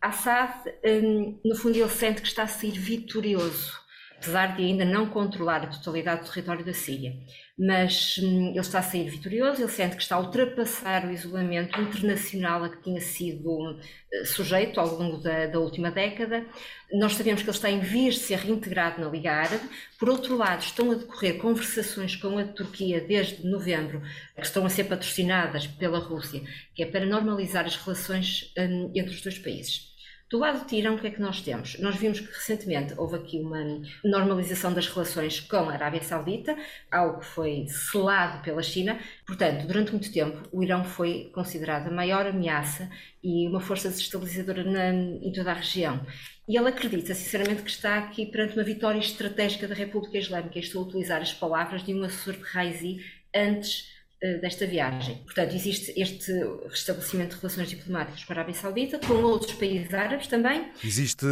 [0.00, 0.52] Assad,
[0.84, 3.81] hum, no fundo, ele sente que está a sair vitorioso
[4.22, 7.12] apesar de ainda não controlar a totalidade do território da Síria.
[7.58, 11.78] Mas hum, ele está a sair vitorioso, ele sente que está a ultrapassar o isolamento
[11.80, 13.80] internacional a que tinha sido uh,
[14.24, 16.46] sujeito ao longo da, da, última década.
[16.92, 19.68] Nós sabemos que ele está em vias de ser reintegrado na Liga Árabe.
[19.98, 24.02] Por outro lado, estão a decorrer conversações com a Turquia desde novembro,
[24.36, 26.42] que estão a ser patrocinadas pela Rússia,
[26.74, 29.91] que é para normalizar as relações um, entre os dois países.
[30.32, 31.78] Do lado de Irão, o que é que nós temos?
[31.78, 36.56] Nós vimos que recentemente houve aqui uma normalização das relações com a Arábia Saudita,
[36.90, 38.98] algo que foi selado pela China.
[39.26, 42.88] Portanto, durante muito tempo, o Irão foi considerado a maior ameaça
[43.22, 46.00] e uma força desestabilizadora na, em toda a região.
[46.48, 50.58] E ele acredita, sinceramente, que está aqui perante uma vitória estratégica da República Islâmica.
[50.58, 53.91] Estou a utilizar as palavras de um assessor de Raisi antes
[54.40, 55.16] desta viagem.
[55.24, 56.32] Portanto, existe este
[56.68, 60.70] restabelecimento de relações diplomáticas com a Arábia Saudita, com outros países árabes também.
[60.84, 61.26] Existe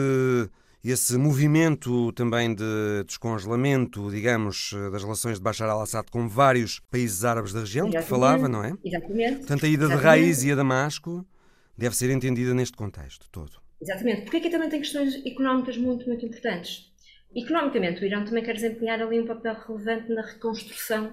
[0.83, 7.53] esse movimento também de descongelamento, digamos, das relações de Bashar al-Assad com vários países árabes
[7.53, 8.05] da região, Exatamente.
[8.05, 8.72] que falava, não é?
[8.85, 9.37] Exatamente.
[9.38, 10.00] Portanto, a ida Exatamente.
[10.00, 11.26] de Raiz e a Damasco
[11.76, 13.53] deve ser entendida neste contexto todo.
[13.81, 16.90] Exatamente, porque aqui também tem questões económicas muito, muito importantes.
[17.35, 21.12] Economicamente, o Irão também quer desempenhar ali um papel relevante na reconstrução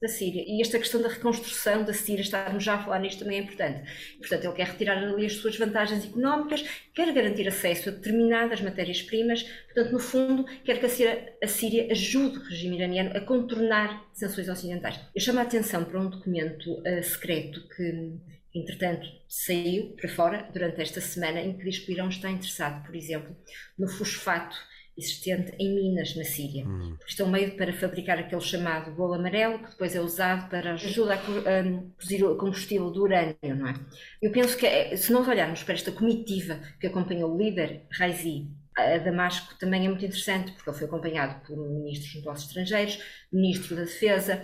[0.00, 0.44] da Síria.
[0.46, 3.88] E esta questão da reconstrução da Síria, estarmos já a falar nisto também é importante.
[4.18, 9.42] Portanto, ele quer retirar ali as suas vantagens económicas, quer garantir acesso a determinadas matérias-primas,
[9.42, 14.04] portanto, no fundo, quer que a Síria, a Síria, ajude o regime iraniano a contornar
[14.12, 15.00] sanções ocidentais.
[15.14, 18.12] Eu chamo a atenção para um documento uh, secreto que,
[18.54, 22.84] entretanto, saiu para fora durante esta semana, em que diz que o Irão está interessado,
[22.84, 23.36] por exemplo,
[23.78, 24.56] no fosfato
[24.96, 26.66] existente em minas na Síria.
[26.66, 26.96] Hum.
[27.06, 31.14] Isto é meio para fabricar aquele chamado bolo amarelo, que depois é usado para ajudar
[31.14, 33.74] a produzir o combustível do urânio, não é?
[34.22, 38.48] Eu penso que, é, se nós olharmos para esta comitiva que acompanhou o líder Raisi
[38.76, 42.98] a Damasco também é muito interessante, porque ele foi acompanhado por ministros dos negócios estrangeiros,
[43.32, 44.42] ministro da Defesa,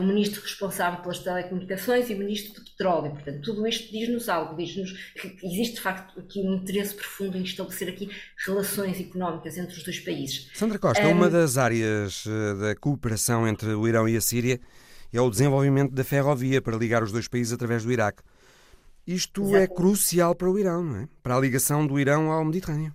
[0.00, 3.10] o ministro responsável pelas telecomunicações e o ministro do petróleo.
[3.10, 7.42] Portanto, tudo isto diz-nos algo, diz-nos que existe de facto aqui um interesse profundo em
[7.42, 8.08] estabelecer aqui
[8.46, 10.50] relações económicas entre os dois países.
[10.54, 11.12] Sandra Costa, um...
[11.12, 14.60] uma das áreas eh, da cooperação entre o Irão e a Síria
[15.12, 18.22] é o desenvolvimento da ferrovia para ligar os dois países através do Iraque.
[19.06, 19.72] Isto é Exatamente.
[19.72, 21.08] é crucial para o Irão, não é?
[21.22, 22.94] Para a ligação do Irão ao Mediterrâneo.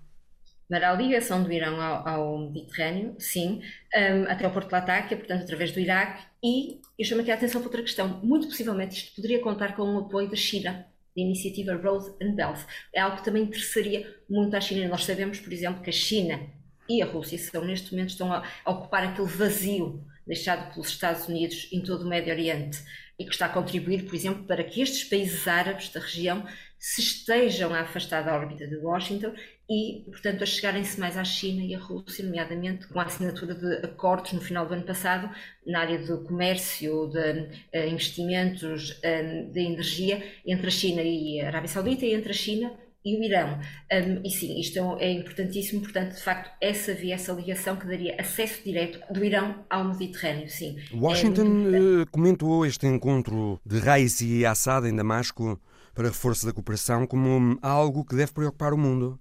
[0.69, 3.61] Para a ligação do Irão ao, ao Mediterrâneo, sim,
[3.95, 7.33] um, até ao Porto de Latáquia, portanto, através do Iraque, e eu chamo aqui a
[7.33, 8.19] atenção para outra questão.
[8.23, 12.59] Muito possivelmente isto poderia contar com o apoio da China, da iniciativa Road and Belt.
[12.93, 14.87] É algo que também interessaria muito à China.
[14.87, 16.39] Nós sabemos, por exemplo, que a China
[16.87, 21.27] e a Rússia são, neste momento estão a, a ocupar aquele vazio deixado pelos Estados
[21.27, 22.79] Unidos em todo o Médio Oriente
[23.17, 26.45] e que está a contribuir, por exemplo, para que estes países árabes da região
[26.79, 29.33] se estejam a afastar da órbita de Washington
[29.69, 33.85] e, portanto, a chegarem-se mais à China e à Rússia, nomeadamente com a assinatura de
[33.85, 35.29] acordos no final do ano passado
[35.67, 37.41] na área do comércio, de
[37.77, 42.33] uh, investimentos, um, de energia entre a China e a Arábia Saudita e entre a
[42.33, 42.71] China
[43.03, 43.59] e o Irão.
[43.91, 48.15] Um, e sim, isto é importantíssimo, portanto, de facto, essa via, essa ligação que daria
[48.19, 50.77] acesso direto do Irão ao Mediterrâneo, sim.
[50.93, 55.59] Washington é comentou este encontro de Raisi e Assad em Damasco
[55.93, 59.19] para reforço da cooperação como algo que deve preocupar o mundo.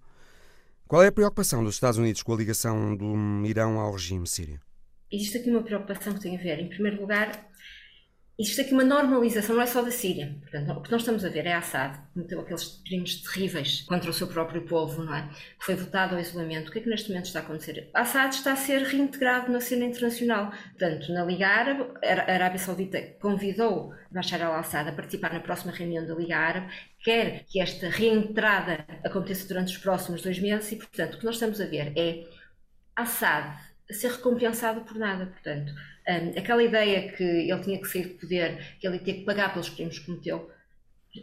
[0.87, 3.15] Qual é a preocupação dos Estados Unidos com a ligação do
[3.47, 4.61] Irão ao regime sírio?
[5.11, 7.31] Existe aqui uma preocupação que tem a ver, em primeiro lugar,
[8.39, 10.37] existe aqui uma normalização, não é só da Síria.
[10.41, 14.09] Portanto, o que nós estamos a ver é Assad, que cometeu aqueles crimes terríveis contra
[14.09, 15.29] o seu próprio povo, não é?
[15.59, 16.69] Que foi votado ao isolamento.
[16.69, 17.91] O que é que neste momento está a acontecer?
[17.93, 20.53] Assad está a ser reintegrado na cena internacional.
[20.79, 26.07] Portanto, na Liga Árabe, a Arábia Saudita convidou Bashar al-Assad a participar na próxima reunião
[26.07, 26.73] da Liga Árabe,
[27.03, 31.35] quer que esta reentrada aconteça durante os próximos dois meses e, portanto, o que nós
[31.35, 32.25] estamos a ver é
[32.95, 33.59] Assad
[33.91, 35.73] a ser recompensado por nada, portanto
[36.09, 39.25] um, aquela ideia que ele tinha que sair de poder, que ele ia ter que
[39.25, 40.51] pagar pelos crimes que cometeu,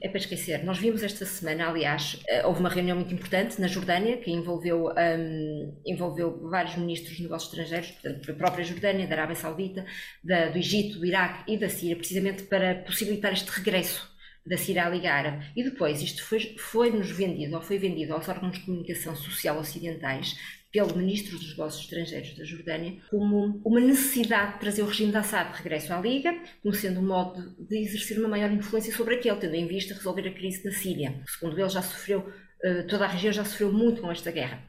[0.01, 0.63] é para esquecer.
[0.63, 4.89] Nós vimos esta semana, aliás, eh, houve uma reunião muito importante na Jordânia, que envolveu,
[4.89, 9.85] um, envolveu vários ministros de negócios estrangeiros, portanto, da própria Jordânia, da Arábia Saudita,
[10.23, 14.09] da, do Egito, do Iraque e da Síria, precisamente para possibilitar este regresso
[14.45, 15.45] da Síria à Liga Árabe.
[15.55, 20.35] E depois, isto foi-nos foi vendido, ou foi vendido aos órgãos de comunicação social ocidentais,
[20.75, 25.15] pelo Ministro dos Negócios Estrangeiros da Jordânia como uma necessidade de trazer o regime de
[25.15, 29.15] Assad de regresso à Liga, como sendo um modo de exercer uma maior influência sobre
[29.15, 31.21] aquele, tendo em vista resolver a crise na Síria.
[31.27, 32.29] Segundo ele, já sofreu,
[32.61, 34.61] eh, toda a região já sofreu muito com esta guerra.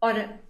[0.00, 0.40] Ora,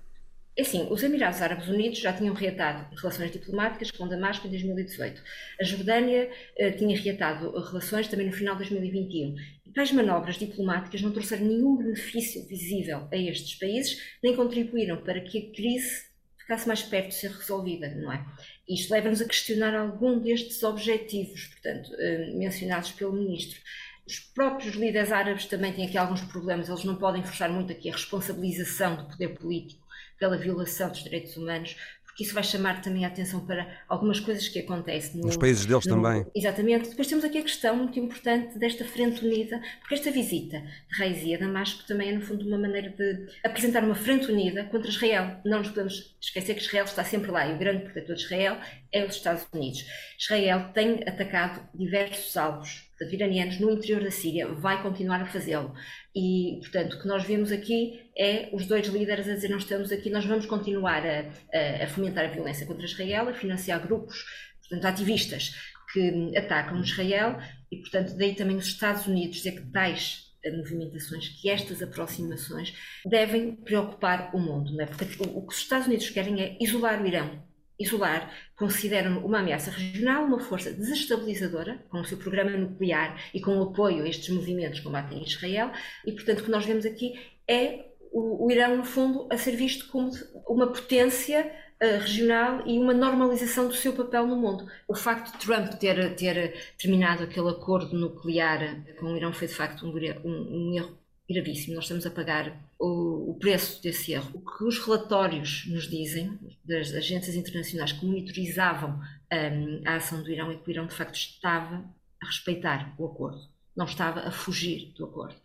[0.60, 5.22] assim, os Emirados Árabes Unidos já tinham reatado relações diplomáticas com Damasco em 2018.
[5.58, 9.34] A Jordânia uh, tinha reatado relações também no final de 2021.
[9.66, 15.20] E tais manobras diplomáticas não trouxeram nenhum benefício visível a estes países, nem contribuíram para
[15.20, 16.04] que a crise
[16.36, 18.22] ficasse mais perto de ser resolvida, não é?
[18.68, 23.58] Isto leva-nos a questionar algum destes objetivos, portanto, uh, mencionados pelo Ministro.
[24.06, 27.88] Os próprios líderes árabes também têm aqui alguns problemas, eles não podem forçar muito aqui
[27.88, 29.81] a responsabilização do poder político
[30.22, 34.46] pela violação dos direitos humanos, porque isso vai chamar também a atenção para algumas coisas
[34.46, 35.20] que acontecem.
[35.20, 36.24] No, Nos países deles no, também.
[36.32, 36.90] Exatamente.
[36.90, 41.34] Depois temos aqui a questão muito importante desta frente unida, porque esta visita de Reis
[41.34, 45.40] a Damasco também é, no fundo, uma maneira de apresentar uma frente unida contra Israel.
[45.44, 48.58] Não nos podemos esquecer que Israel está sempre lá e o grande protetor de Israel
[48.92, 49.84] é os Estados Unidos.
[50.16, 55.74] Israel tem atacado diversos alvos iranianos no interior da Síria, vai continuar a fazê-lo.
[56.14, 59.90] E, portanto, o que nós vemos aqui é os dois líderes a dizer: nós estamos
[59.90, 64.24] aqui, nós vamos continuar a, a, fomentar a violência contra Israel, a financiar grupos,
[64.60, 65.54] portanto, ativistas
[65.92, 67.38] que atacam Israel,
[67.70, 72.74] e, portanto, daí também os Estados Unidos dizer que tais movimentações, que estas aproximações
[73.06, 74.86] devem preocupar o mundo, não é?
[74.86, 77.42] Porque o que os Estados Unidos querem é isolar o Irão,
[77.82, 83.58] isolar, consideram uma ameaça regional, uma força desestabilizadora, com o seu programa nuclear e com
[83.58, 85.70] o apoio a estes movimentos que combatem Israel,
[86.06, 87.14] e portanto o que nós vemos aqui
[87.48, 90.10] é o, o Irão, no fundo, a ser visto como
[90.46, 91.50] uma potência
[91.82, 94.66] uh, regional e uma normalização do seu papel no mundo.
[94.86, 99.54] O facto de Trump ter, ter terminado aquele acordo nuclear com o Irão foi, de
[99.54, 99.90] facto, um,
[100.24, 101.74] um erro gravíssimo.
[101.74, 104.30] Nós estamos a pagar o, o, preço desse erro.
[104.34, 109.00] O que os relatórios nos dizem, das agências internacionais que monitorizavam
[109.32, 111.84] um, a ação do Irão, é que o Irão, de facto, estava
[112.22, 113.40] a respeitar o acordo,
[113.76, 115.36] não estava a fugir do acordo.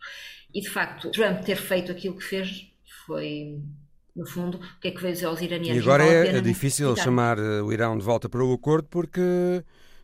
[0.54, 2.72] E, de facto, Trump ter feito aquilo que fez
[3.06, 3.60] foi
[4.14, 5.76] no fundo, o que é que veio dizer aos iranianos?
[5.76, 9.20] E agora é difícil chamar eh, o Irão de volta para o acordo porque,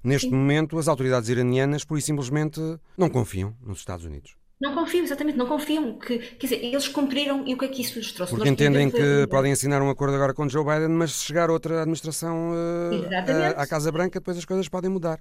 [0.05, 0.37] neste Sim.
[0.37, 2.61] momento, as autoridades iranianas, por e simplesmente,
[2.97, 4.37] não confiam nos Estados Unidos.
[4.61, 5.99] Não confiam, exatamente, não confiam.
[5.99, 8.33] Que, quer dizer, eles cumpriram e o que é que isso lhes trouxe?
[8.33, 11.51] Porque Nós entendem que podem assinar um acordo agora com Joe Biden, mas se chegar
[11.51, 15.21] outra administração uh, à Casa Branca, depois as coisas podem mudar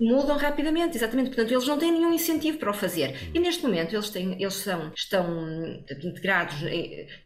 [0.00, 1.30] mudam rapidamente, exatamente.
[1.30, 3.30] Portanto, eles não têm nenhum incentivo para o fazer.
[3.34, 6.60] E neste momento eles, têm, eles são, estão integrados,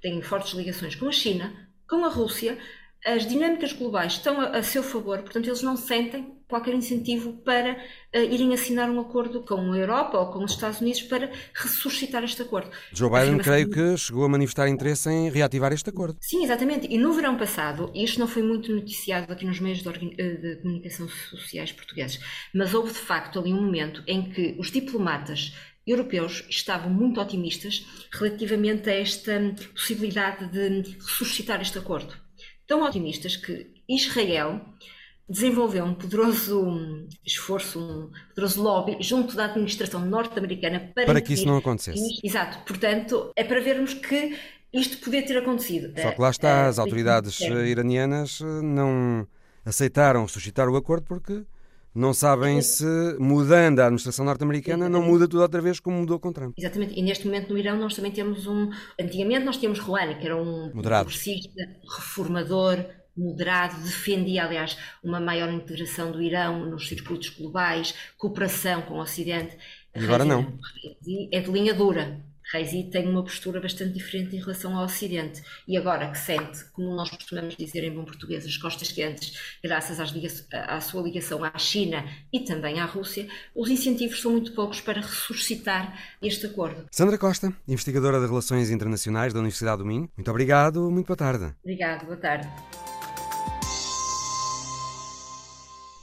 [0.01, 1.53] têm fortes ligações com a China,
[1.87, 2.57] com a Rússia,
[3.05, 7.73] as dinâmicas globais estão a, a, seu favor, portanto, eles não sentem qualquer incentivo para
[8.15, 12.23] uh, irem assinar um acordo com a Europa ou com os Estados Unidos para ressuscitar
[12.23, 12.71] este acordo.
[12.93, 16.19] Joe Biden, creio que chegou a manifestar interesse em reativar este acordo.
[16.21, 16.87] Sim, exatamente.
[16.91, 20.57] E no verão passado, isto não foi muito noticiado aqui nos meios de, eh, de
[20.57, 22.21] comunicação sociais portugueses,
[22.55, 27.87] mas houve de facto ali um momento em que os diplomatas europeus estavam muito otimistas
[28.13, 29.33] relativamente a esta
[29.73, 32.15] possibilidade de ressuscitar este acordo
[32.67, 34.61] tão otimistas que Israel
[35.29, 41.47] desenvolveu um poderoso esforço, um poderoso lobby junto da administração norte-americana para, para que isso
[41.47, 42.21] não acontecesse.
[42.23, 44.37] Exato, portanto, é para vermos que
[44.73, 45.93] isto podia ter acontecido.
[46.01, 49.27] Só que lá está, as autoridades iranianas eh, não
[49.65, 51.45] aceitaram suscitar o acordo porque
[51.95, 52.85] não sabem se,
[53.19, 56.55] mudando a administração norte-americana, não muda tudo outra vez como mudou com Trump.
[56.57, 56.99] Exatamente.
[56.99, 58.71] E neste momento no Irão nós também temos um...
[58.99, 61.05] Antigamente nós tínhamos Rouhani, que era um Moderado.
[61.05, 62.85] progressista, reformador,
[63.17, 69.57] moderado, defendia, aliás, uma maior integração do Irão nos circuitos globais, cooperação com o Ocidente.
[69.95, 70.59] E agora não.
[71.31, 72.21] É de linha dura.
[72.53, 76.95] Raisi tem uma postura bastante diferente em relação ao Ocidente e agora que sente, como
[76.95, 79.99] nós costumamos dizer em bom português, as costas quentes, graças
[80.53, 85.01] à sua ligação à China e também à Rússia, os incentivos são muito poucos para
[85.01, 86.85] ressuscitar este acordo.
[86.91, 91.55] Sandra Costa, investigadora de Relações Internacionais da Universidade do Minho, muito obrigado, muito boa tarde.
[91.63, 92.49] Obrigado, boa tarde.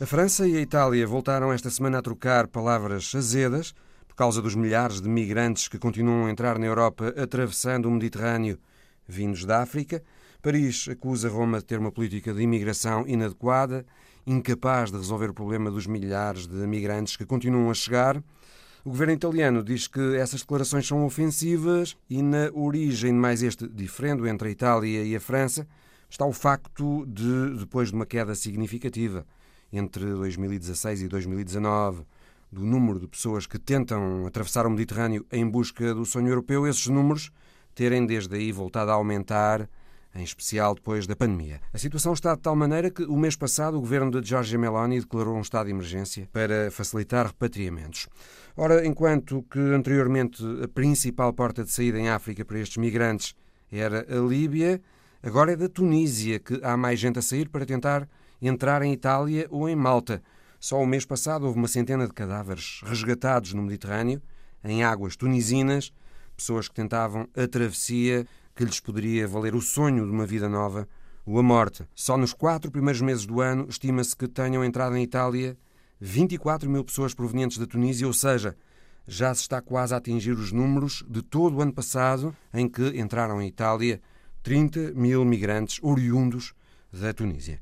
[0.02, 3.74] A França e a Itália voltaram esta semana a trocar palavras azedas
[4.20, 8.60] causa dos milhares de migrantes que continuam a entrar na Europa atravessando o Mediterrâneo
[9.08, 10.04] vindos da África,
[10.42, 13.86] Paris acusa Roma de ter uma política de imigração inadequada,
[14.28, 18.18] incapaz de resolver o problema dos milhares de migrantes que continuam a chegar.
[18.84, 23.70] O governo italiano diz que essas declarações são ofensivas e na origem de mais este
[23.70, 25.66] diferendo entre a Itália e a França
[26.10, 29.26] está o facto de, depois de uma queda significativa
[29.72, 32.04] entre 2016 e 2019,
[32.52, 36.88] do número de pessoas que tentam atravessar o Mediterrâneo em busca do sonho europeu, esses
[36.88, 37.32] números
[37.76, 39.70] terem desde aí voltado a aumentar,
[40.16, 41.62] em especial depois da pandemia.
[41.72, 45.00] A situação está de tal maneira que o mês passado o governo de Giorgia Meloni
[45.00, 48.08] declarou um estado de emergência para facilitar repatriamentos.
[48.58, 53.36] Ora, enquanto que anteriormente a principal porta de saída em África para estes migrantes
[53.72, 54.82] era a Líbia,
[55.22, 58.10] agora é da Tunísia que há mais gente a sair para tentar
[58.42, 60.22] entrar em Itália ou em Malta.
[60.60, 64.22] Só o mês passado houve uma centena de cadáveres resgatados no Mediterrâneo,
[64.64, 65.94] em águas tunisinas,
[66.36, 68.26] pessoas que tentavam a travessia
[68.56, 70.88] que lhes poderia valer o sonho de uma vida nova
[71.26, 71.86] ou a morte.
[71.96, 75.58] Só nos quatro primeiros meses do ano estima-se que tenham entrado em Itália
[76.00, 78.56] 24 mil pessoas provenientes da Tunísia, ou seja,
[79.08, 83.00] já se está quase a atingir os números de todo o ano passado, em que
[83.00, 84.02] entraram em Itália
[84.44, 86.54] 30 mil migrantes oriundos
[86.92, 87.60] da Tunísia.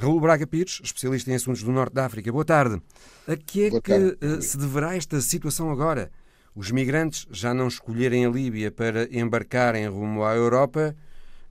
[0.00, 2.30] Raul Braga Pires, especialista em assuntos do Norte da África.
[2.30, 2.80] Boa tarde.
[3.26, 6.12] A que é que uh, se deverá esta situação agora?
[6.54, 10.94] Os migrantes já não escolherem a Líbia para embarcarem rumo à Europa,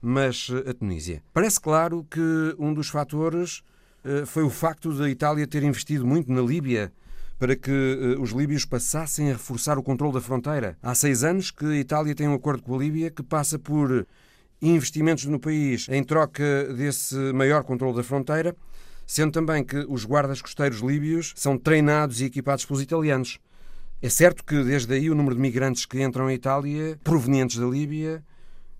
[0.00, 1.22] mas eh, a Tunísia.
[1.32, 3.62] Parece claro que um dos fatores
[4.02, 6.90] uh, foi o facto da Itália ter investido muito na Líbia
[7.38, 10.76] para que os líbios passassem a reforçar o controle da fronteira.
[10.82, 14.06] Há seis anos que a Itália tem um acordo com a Líbia que passa por
[14.60, 18.56] investimentos no país em troca desse maior controle da fronteira,
[19.06, 23.38] sendo também que os guardas costeiros líbios são treinados e equipados pelos italianos.
[24.00, 27.66] É certo que desde aí o número de migrantes que entram em Itália, provenientes da
[27.66, 28.22] Líbia,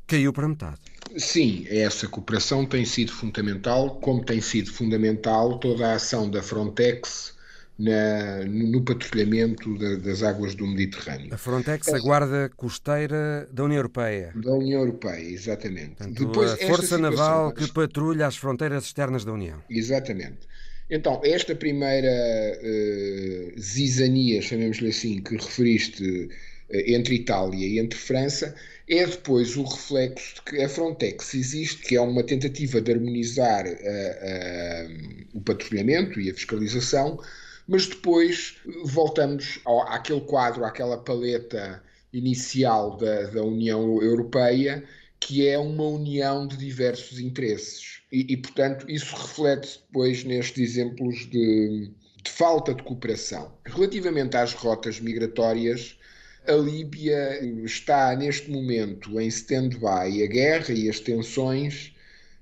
[0.07, 0.81] caiu para metade.
[1.17, 7.38] Sim, essa cooperação tem sido fundamental, como tem sido fundamental toda a ação da Frontex
[7.79, 11.33] na, no patrulhamento da, das águas do Mediterrâneo.
[11.33, 14.33] A Frontex, a guarda costeira da União Europeia.
[14.35, 15.95] Da União Europeia, exatamente.
[15.97, 19.63] Portanto, Depois, a Força Naval que patrulha as fronteiras externas da União.
[19.71, 20.49] Exatamente.
[20.91, 26.31] Então, esta primeira uh, zizania, chamemos-lhe assim, que referiste uh,
[26.71, 28.55] entre Itália e entre França,
[28.89, 33.67] é depois o reflexo de que a Frontex existe, que é uma tentativa de harmonizar
[33.67, 37.21] uh, o patrulhamento e a fiscalização,
[37.69, 44.83] mas depois voltamos ao, àquele quadro, àquela paleta inicial da, da União Europeia,
[45.21, 48.01] que é uma união de diversos interesses.
[48.11, 51.91] E, e portanto, isso reflete depois nestes exemplos de,
[52.25, 53.53] de falta de cooperação.
[53.67, 55.99] Relativamente às rotas migratórias,
[56.47, 61.95] a Líbia está neste momento em stand-by a guerra e as tensões,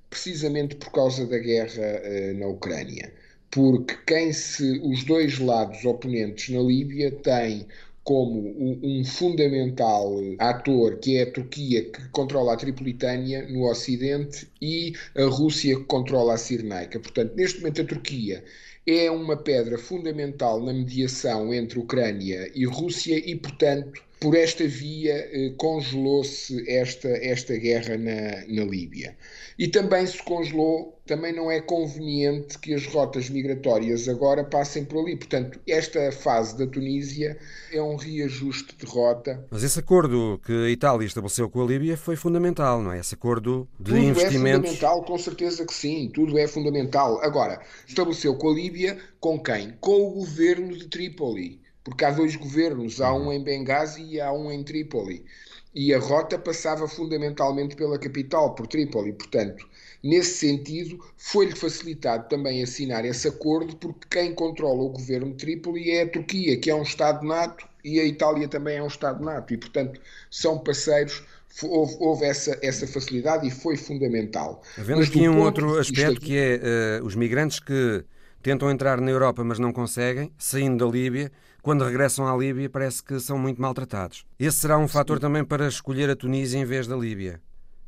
[0.09, 3.13] precisamente por causa da guerra uh, na Ucrânia
[3.51, 7.67] porque quem se os dois lados oponentes na Líbia têm
[8.07, 14.93] como um fundamental ator, que é a Turquia, que controla a Tripolitânia no Ocidente, e
[15.17, 17.01] a Rússia, que controla a Cirnaica.
[17.01, 18.45] Portanto, neste momento, a Turquia
[18.87, 25.15] é uma pedra fundamental na mediação entre Ucrânia e Rússia e, portanto, por esta via
[25.15, 29.17] eh, congelou-se esta, esta guerra na, na Líbia.
[29.59, 35.01] E também se congelou, também não é conveniente que as rotas migratórias agora passem por
[35.01, 35.17] ali.
[35.17, 37.39] Portanto, esta fase da Tunísia
[37.73, 39.47] é um reajuste de rota.
[39.51, 43.01] Mas esse acordo que a Itália estabeleceu com a Líbia foi fundamental, não é?
[43.01, 44.71] Esse acordo de tudo investimentos.
[44.71, 47.21] é fundamental, com certeza que sim, tudo é fundamental.
[47.23, 49.75] Agora, estabeleceu com a Líbia com quem?
[49.81, 54.33] Com o governo de Trípoli porque há dois governos, há um em Benghazi e há
[54.33, 55.25] um em Trípoli.
[55.73, 59.13] E a rota passava fundamentalmente pela capital, por Trípoli.
[59.13, 59.65] Portanto,
[60.03, 65.93] nesse sentido, foi-lhe facilitado também assinar esse acordo, porque quem controla o governo de Trípoli
[65.93, 69.25] é a Turquia, que é um Estado NATO, e a Itália também é um Estado
[69.25, 69.55] NATO.
[69.55, 71.23] E, portanto, são parceiros
[71.63, 74.61] houve, houve, essa, essa facilidade e foi fundamental.
[74.77, 76.27] Mas aqui um outro aspecto aqui...
[76.27, 78.05] que é uh, os migrantes que
[78.43, 81.31] tentam entrar na Europa mas não conseguem, saindo da Líbia,
[81.67, 84.25] quando regressam à Líbia, parece que são muito maltratados.
[84.39, 87.41] Esse será um fator também para escolher a Tunísia em vez da Líbia.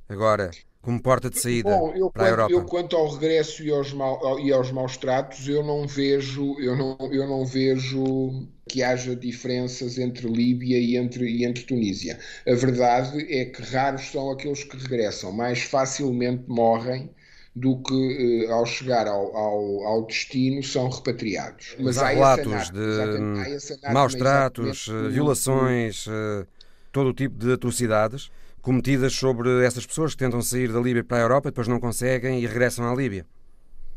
[0.09, 0.51] Agora,
[0.83, 2.53] como porta de saída Bom, eu, para a Europa.
[2.53, 6.75] Eu, quanto ao regresso e aos, mal, e aos maus tratos, eu não vejo, eu
[6.75, 12.19] não, eu não vejo que haja diferenças entre Líbia e entre, e entre Tunísia.
[12.49, 17.15] A verdade é que raros são aqueles que regressam, mais facilmente morrem
[17.59, 21.77] do que eh, ao chegar ao, ao, ao, destino são repatriados.
[21.81, 26.47] Mas há relatos de maus tratos, eh, violações, eh,
[26.93, 28.31] todo o tipo de atrocidades
[28.63, 32.41] cometidas sobre essas pessoas que tentam sair da Líbia para a Europa, depois não conseguem
[32.41, 33.27] e regressam à Líbia.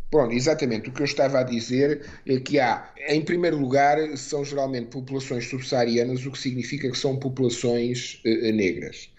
[0.09, 0.89] Pronto, exatamente.
[0.89, 5.47] O que eu estava a dizer é que há, em primeiro lugar, são geralmente populações
[5.49, 8.21] subsaarianas, o que significa que são populações
[8.53, 9.09] negras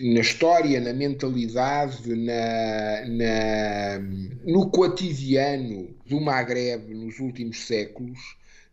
[0.00, 3.98] na história, na mentalidade, na, na,
[4.44, 8.18] no cotidiano do Maghreb nos últimos séculos,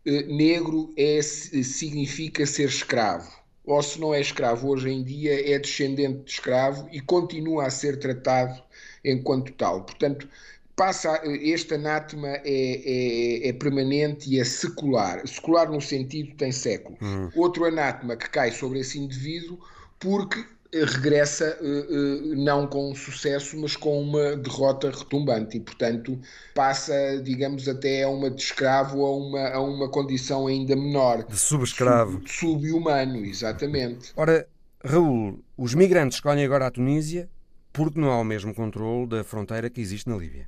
[0.05, 3.39] eh, negro é, significa ser escravo.
[3.65, 7.69] Ou se não é escravo hoje em dia, é descendente de escravo e continua a
[7.69, 8.61] ser tratado
[9.03, 9.83] enquanto tal.
[9.83, 10.27] Portanto,
[10.75, 15.27] passa este anátema é, é, é, permanente e é secular.
[15.27, 16.97] Secular no sentido tem século.
[17.01, 17.29] Uhum.
[17.35, 19.59] Outro anátema que cai sobre esse indivíduo
[19.99, 20.43] porque
[20.73, 26.19] regressa uh, uh, não com sucesso, mas com uma derrota retumbante e, portanto,
[26.53, 26.93] passa,
[27.23, 31.25] digamos, até a uma de escravo a uma, a uma condição ainda menor.
[31.25, 32.21] De subescravo.
[32.27, 34.11] Sub, sub-humano, exatamente.
[34.15, 34.47] Ora,
[34.83, 37.29] Raul, os migrantes escolhem agora a Tunísia
[37.73, 40.47] porque não há o mesmo controle da fronteira que existe na Líbia.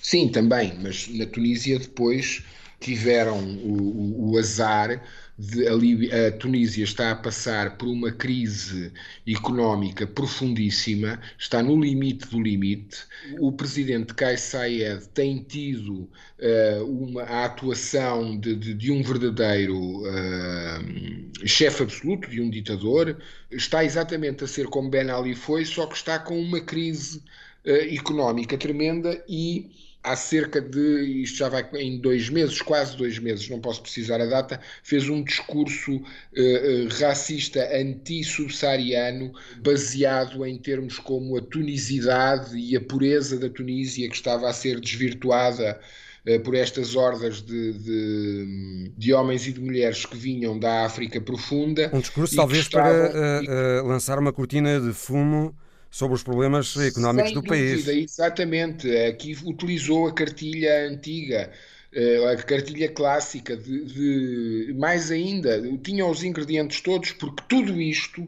[0.00, 2.44] Sim, também, mas na Tunísia depois
[2.80, 5.02] tiveram o, o, o azar
[5.38, 8.92] de, a, a, Tunísia está a passar por uma crise
[9.26, 12.98] económica profundíssima, está no limite do limite.
[13.40, 16.08] O presidente Kais Saied tem tido
[16.38, 23.16] uh, uma, a atuação de, de, de um verdadeiro uh, chefe absoluto, de um ditador.
[23.50, 27.18] Está exatamente a ser como Ben Ali foi, só que está com uma crise
[27.66, 29.70] uh, económica tremenda e
[30.04, 34.20] há cerca de, isto já vai em dois meses, quase dois meses, não posso precisar
[34.20, 39.32] a data, fez um discurso uh, uh, racista anti-subsaariano,
[39.62, 44.78] baseado em termos como a tunisidade e a pureza da Tunísia, que estava a ser
[44.78, 45.80] desvirtuada
[46.28, 51.18] uh, por estas hordas de, de, de, homens e de mulheres que vinham da África
[51.18, 51.90] profunda.
[51.94, 55.56] Um discurso talvez estavam, para lançar uma cortina de fumo
[55.94, 57.86] sobre os problemas económicos Sem do país.
[57.86, 58.90] Exatamente.
[59.06, 61.52] Aqui utilizou a cartilha antiga.
[61.92, 68.26] eh, a cartilha clássica, de, de, mais ainda, tinham os ingredientes todos, porque tudo isto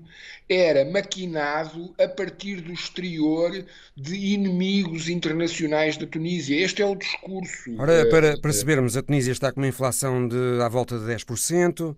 [0.49, 3.65] era maquinado a partir do exterior
[3.97, 6.55] de inimigos internacionais da Tunísia.
[6.65, 7.75] Este é o discurso.
[7.81, 11.97] Ora, para percebermos, a Tunísia está com uma inflação de à volta de 10%,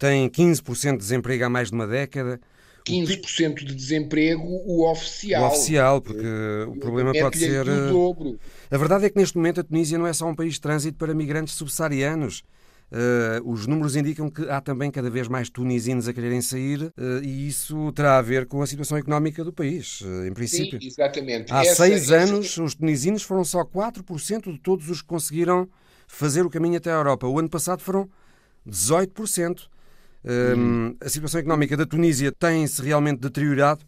[0.00, 2.40] tem 15% de desemprego há mais de uma década.
[2.86, 5.42] 15% de desemprego, o oficial.
[5.42, 6.26] O oficial, porque
[6.68, 7.68] o problema pode ser.
[7.68, 8.38] O dobro.
[8.70, 10.96] A verdade é que neste momento a Tunísia não é só um país de trânsito
[10.96, 12.44] para migrantes subsaarianos.
[12.88, 17.20] Uh, os números indicam que há também cada vez mais tunisinos a quererem sair uh,
[17.20, 20.80] e isso terá a ver com a situação económica do país, uh, em princípio.
[20.80, 21.52] Sim, exatamente.
[21.52, 25.68] Há essa, seis anos, os tunisinos foram só 4% de todos os que conseguiram
[26.06, 27.26] fazer o caminho até a Europa.
[27.26, 28.08] O ano passado foram
[28.68, 29.66] 18%.
[30.26, 30.96] Hum.
[31.00, 33.84] A situação económica da Tunísia tem-se realmente deteriorado,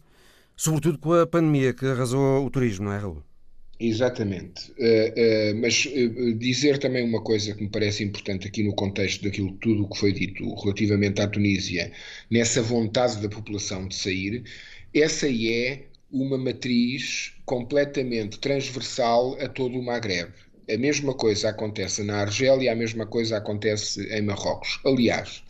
[0.55, 3.23] sobretudo com a pandemia que arrasou o turismo, não é, Raul?
[3.79, 4.71] Exatamente.
[4.71, 9.23] Uh, uh, mas uh, dizer também uma coisa que me parece importante aqui no contexto
[9.23, 11.91] daquilo tudo o que foi dito relativamente à Tunísia,
[12.29, 14.43] nessa vontade da população de sair,
[14.93, 20.29] essa é uma matriz completamente transversal a todo o Maghreb.
[20.69, 24.79] A mesma coisa acontece na Argélia, a mesma coisa acontece em Marrocos.
[24.85, 25.41] Aliás,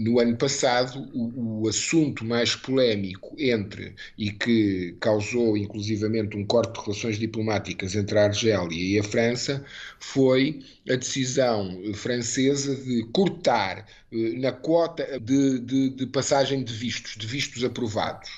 [0.00, 6.72] no ano passado, o, o, assunto mais polémico entre e que causou inclusivamente um corte
[6.72, 9.62] de relações diplomáticas entre a Argélia e a França
[9.98, 17.16] foi a decisão francesa de cortar eh, na quota de, de, de passagem de vistos,
[17.18, 18.30] de vistos aprovados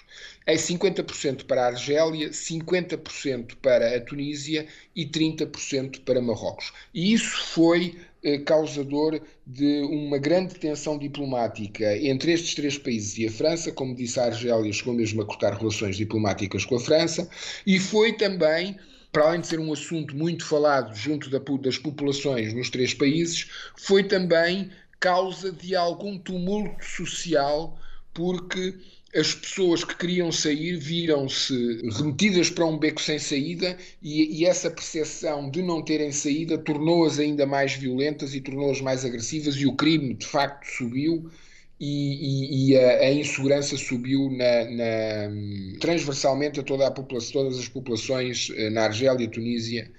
[0.46, 6.72] é 50% para a Argélia, 50% para a Tunísia e 30% para Marrocos.
[6.92, 7.96] E isso foi
[8.44, 13.72] causador de uma grande tensão diplomática entre estes três países e a França.
[13.72, 17.28] Como disse, a Argélia chegou mesmo a cortar relações diplomáticas com a França
[17.66, 18.76] e foi também
[19.10, 23.46] para além de ser um assunto muito falado junto das populações nos três países,
[23.76, 27.78] foi também causa de algum tumulto social,
[28.14, 28.74] porque
[29.14, 34.70] as pessoas que queriam sair viram-se remetidas para um beco sem saída e, e essa
[34.70, 39.74] percepção de não terem saída tornou-as ainda mais violentas e tornou-as mais agressivas e o
[39.76, 41.30] crime de facto subiu
[41.78, 47.58] e, e, e a, a, insegurança subiu na, na, transversalmente a toda a população, todas
[47.58, 49.90] as populações eh, na Argélia, Tunísia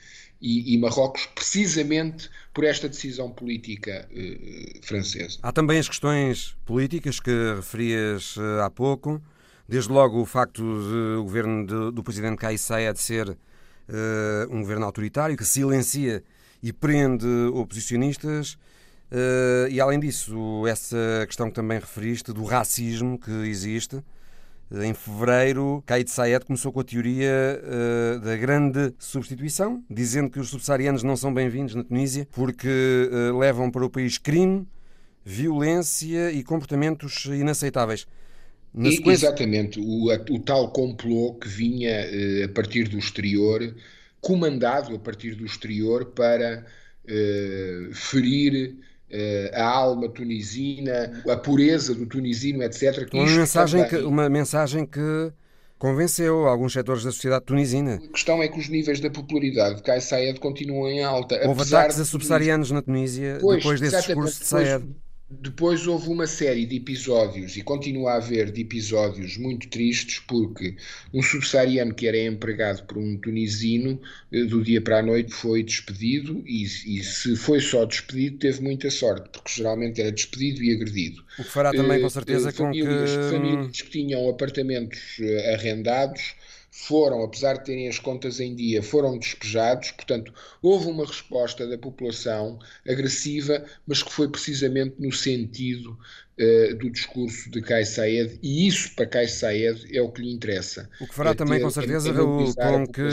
[0.44, 5.40] e, e Marrocos, precisamente por esta decisão política eh, francesa.
[5.42, 9.22] Há também as questões políticas que referias eh, há pouco,
[9.68, 13.38] desde logo o facto de o governo de, do presidente Kais Saied ser
[13.88, 16.22] eh, um governo autoritário que silencia
[16.62, 18.58] e prende oposicionistas.
[19.12, 24.04] Uh, e além disso, essa questão que também referiste do racismo que existe,
[24.72, 30.50] em fevereiro, Caid Sayed começou com a teoria uh, da grande substituição, dizendo que os
[30.50, 34.68] subsaarianos não são bem-vindos na Tunísia porque uh, levam para o país crime,
[35.24, 38.08] violência e comportamentos inaceitáveis.
[38.76, 39.10] E.
[39.10, 43.76] Exatamente, o, o, tal complô que vinha uh, a partir do exterior,
[44.20, 46.66] comandado a partir do exterior para
[47.92, 48.78] ferir
[49.54, 53.08] a alma tunisina, a pureza do tunisino, etc.
[53.14, 55.34] Uma mensagem, que, uma mensagem que
[55.78, 57.96] convenceu alguns setores da sociedade tunisina.
[57.96, 61.40] A questão é que os níveis da popularidade de Kais Sayed continuam em alta.
[61.46, 64.80] Houve ataques a subsaarianos na Tunísia pois, depois desse discurso de.
[64.80, 65.04] Depois
[65.88, 70.76] houve uma série de episódios, e continua a haver de episódios muito tristes, porque
[71.14, 74.00] um subsaariano que era empregado por um tunisino,
[74.32, 78.62] eh, do dia para a noite foi despedido, e, e se foi só despedido, teve
[78.62, 81.24] muita sorte, porque geralmente era despedido e agredido.
[81.40, 83.32] O que fará também, com eh, certeza, uh, famílias, com que...
[83.32, 85.18] Famílias que tinham apartamentos
[85.54, 86.36] arrendados
[86.76, 89.92] foram, apesar de terem as contas em dia, foram despejados.
[89.92, 92.58] Portanto, houve uma resposta da população
[92.90, 98.96] agressiva, mas que foi precisamente no sentido uh, do discurso de Kais Saed, e isso
[98.96, 100.90] para Kais Saed é o que lhe interessa.
[101.00, 103.08] O que fará é também, ter, com certeza, Raul, com que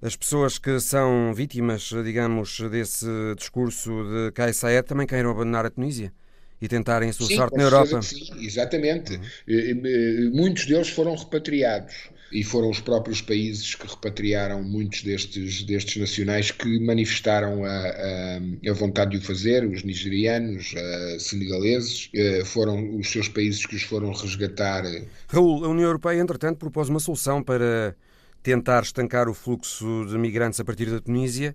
[0.00, 5.70] as pessoas que são vítimas, digamos, desse discurso de Kais Saed também queiram abandonar a
[5.70, 6.10] Tunísia
[6.58, 8.00] e tentarem a sua sim, sorte na Europa.
[8.00, 9.12] Sim, exatamente.
[9.12, 9.22] Uhum.
[9.46, 15.62] Eh, eh, muitos deles foram repatriados e foram os próprios países que repatriaram muitos destes,
[15.62, 20.74] destes nacionais que manifestaram a, a, a vontade de o fazer, os nigerianos,
[21.18, 24.84] senegaleses, eh, foram os seus países que os foram resgatar.
[25.28, 27.96] Raul, a União Europeia, entretanto, propôs uma solução para
[28.42, 31.54] tentar estancar o fluxo de migrantes a partir da Tunísia,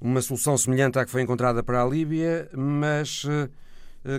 [0.00, 3.24] uma solução semelhante à que foi encontrada para a Líbia, mas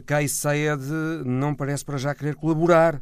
[0.06, 0.82] Kais eh, Saed
[1.26, 3.02] não parece para já querer colaborar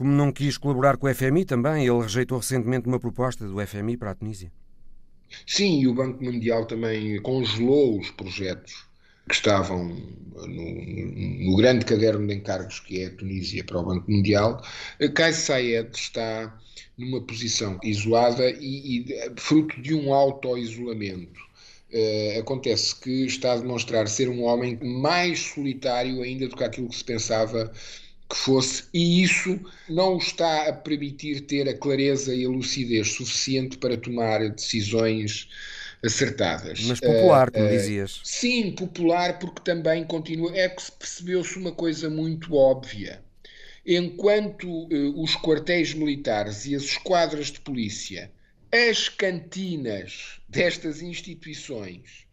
[0.00, 3.98] como não quis colaborar com o FMI também, ele rejeitou recentemente uma proposta do FMI
[3.98, 4.50] para a Tunísia.
[5.46, 8.86] Sim, e o Banco Mundial também congelou os projetos
[9.28, 14.10] que estavam no, no, grande caderno de encargos que é a Tunísia para o Banco
[14.10, 14.64] Mundial.
[15.14, 16.58] Kais Saied está
[16.96, 21.38] numa posição isolada e, e fruto de um auto-isolamento.
[21.92, 26.88] Uh, acontece que está a demonstrar ser um homem mais solitário ainda do que aquilo
[26.88, 27.70] que se pensava
[28.30, 29.58] que fosse, e isso
[29.88, 35.48] não está a permitir ter a clareza e a lucidez suficiente para tomar decisões
[36.02, 36.80] acertadas.
[36.82, 38.20] Mas popular, como uh, dizias.
[38.22, 40.56] Sim, popular, porque também continua.
[40.56, 43.20] É que percebeu-se uma coisa muito óbvia.
[43.84, 48.30] Enquanto uh, os quartéis militares e as esquadras de polícia,
[48.72, 52.26] as cantinas destas instituições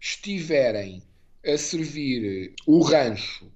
[0.00, 1.02] estiverem
[1.44, 3.50] a servir o rancho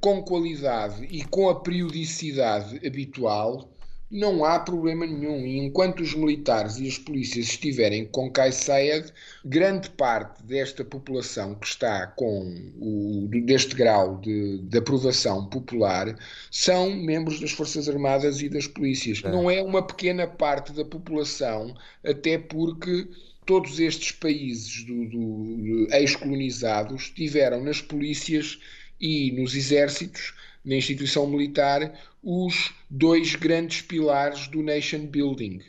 [0.00, 3.68] com qualidade e com a periodicidade habitual,
[4.10, 5.44] não há problema nenhum.
[5.46, 9.12] E enquanto os militares e as polícias estiverem com Kaysayed,
[9.44, 16.16] grande parte desta população que está com o, deste grau de, de aprovação popular
[16.50, 19.22] são membros das Forças Armadas e das polícias.
[19.22, 19.30] É.
[19.30, 23.06] Não é uma pequena parte da população, até porque
[23.44, 28.58] todos estes países do, do ex-colonizados tiveram nas polícias
[29.00, 30.34] e nos exércitos
[30.64, 35.60] na instituição militar os dois grandes pilares do nation building,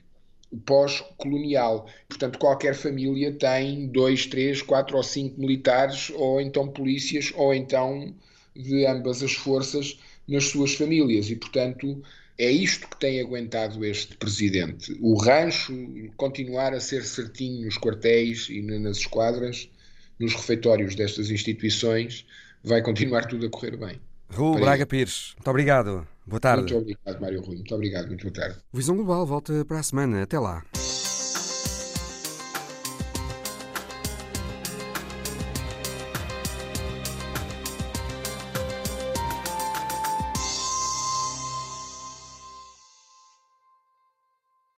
[0.51, 1.87] o pós-colonial.
[2.07, 8.13] Portanto, qualquer família tem dois, três, quatro ou cinco militares, ou então polícias, ou então
[8.55, 11.29] de ambas as forças nas suas famílias.
[11.29, 12.01] E, portanto,
[12.37, 14.97] é isto que tem aguentado este presidente.
[15.01, 15.73] O rancho
[16.17, 19.69] continuar a ser certinho nos quartéis e nas esquadras,
[20.19, 22.25] nos refeitórios destas instituições,
[22.63, 23.99] vai continuar tudo a correr bem.
[24.29, 26.07] Raul Braga Pires, muito obrigado.
[26.25, 26.73] Boa tarde.
[26.73, 27.55] Muito obrigado, Mário Rui.
[27.55, 28.57] Muito obrigado, muito boa tarde.
[28.71, 30.21] Visão Global volta para a semana.
[30.21, 30.63] Até lá.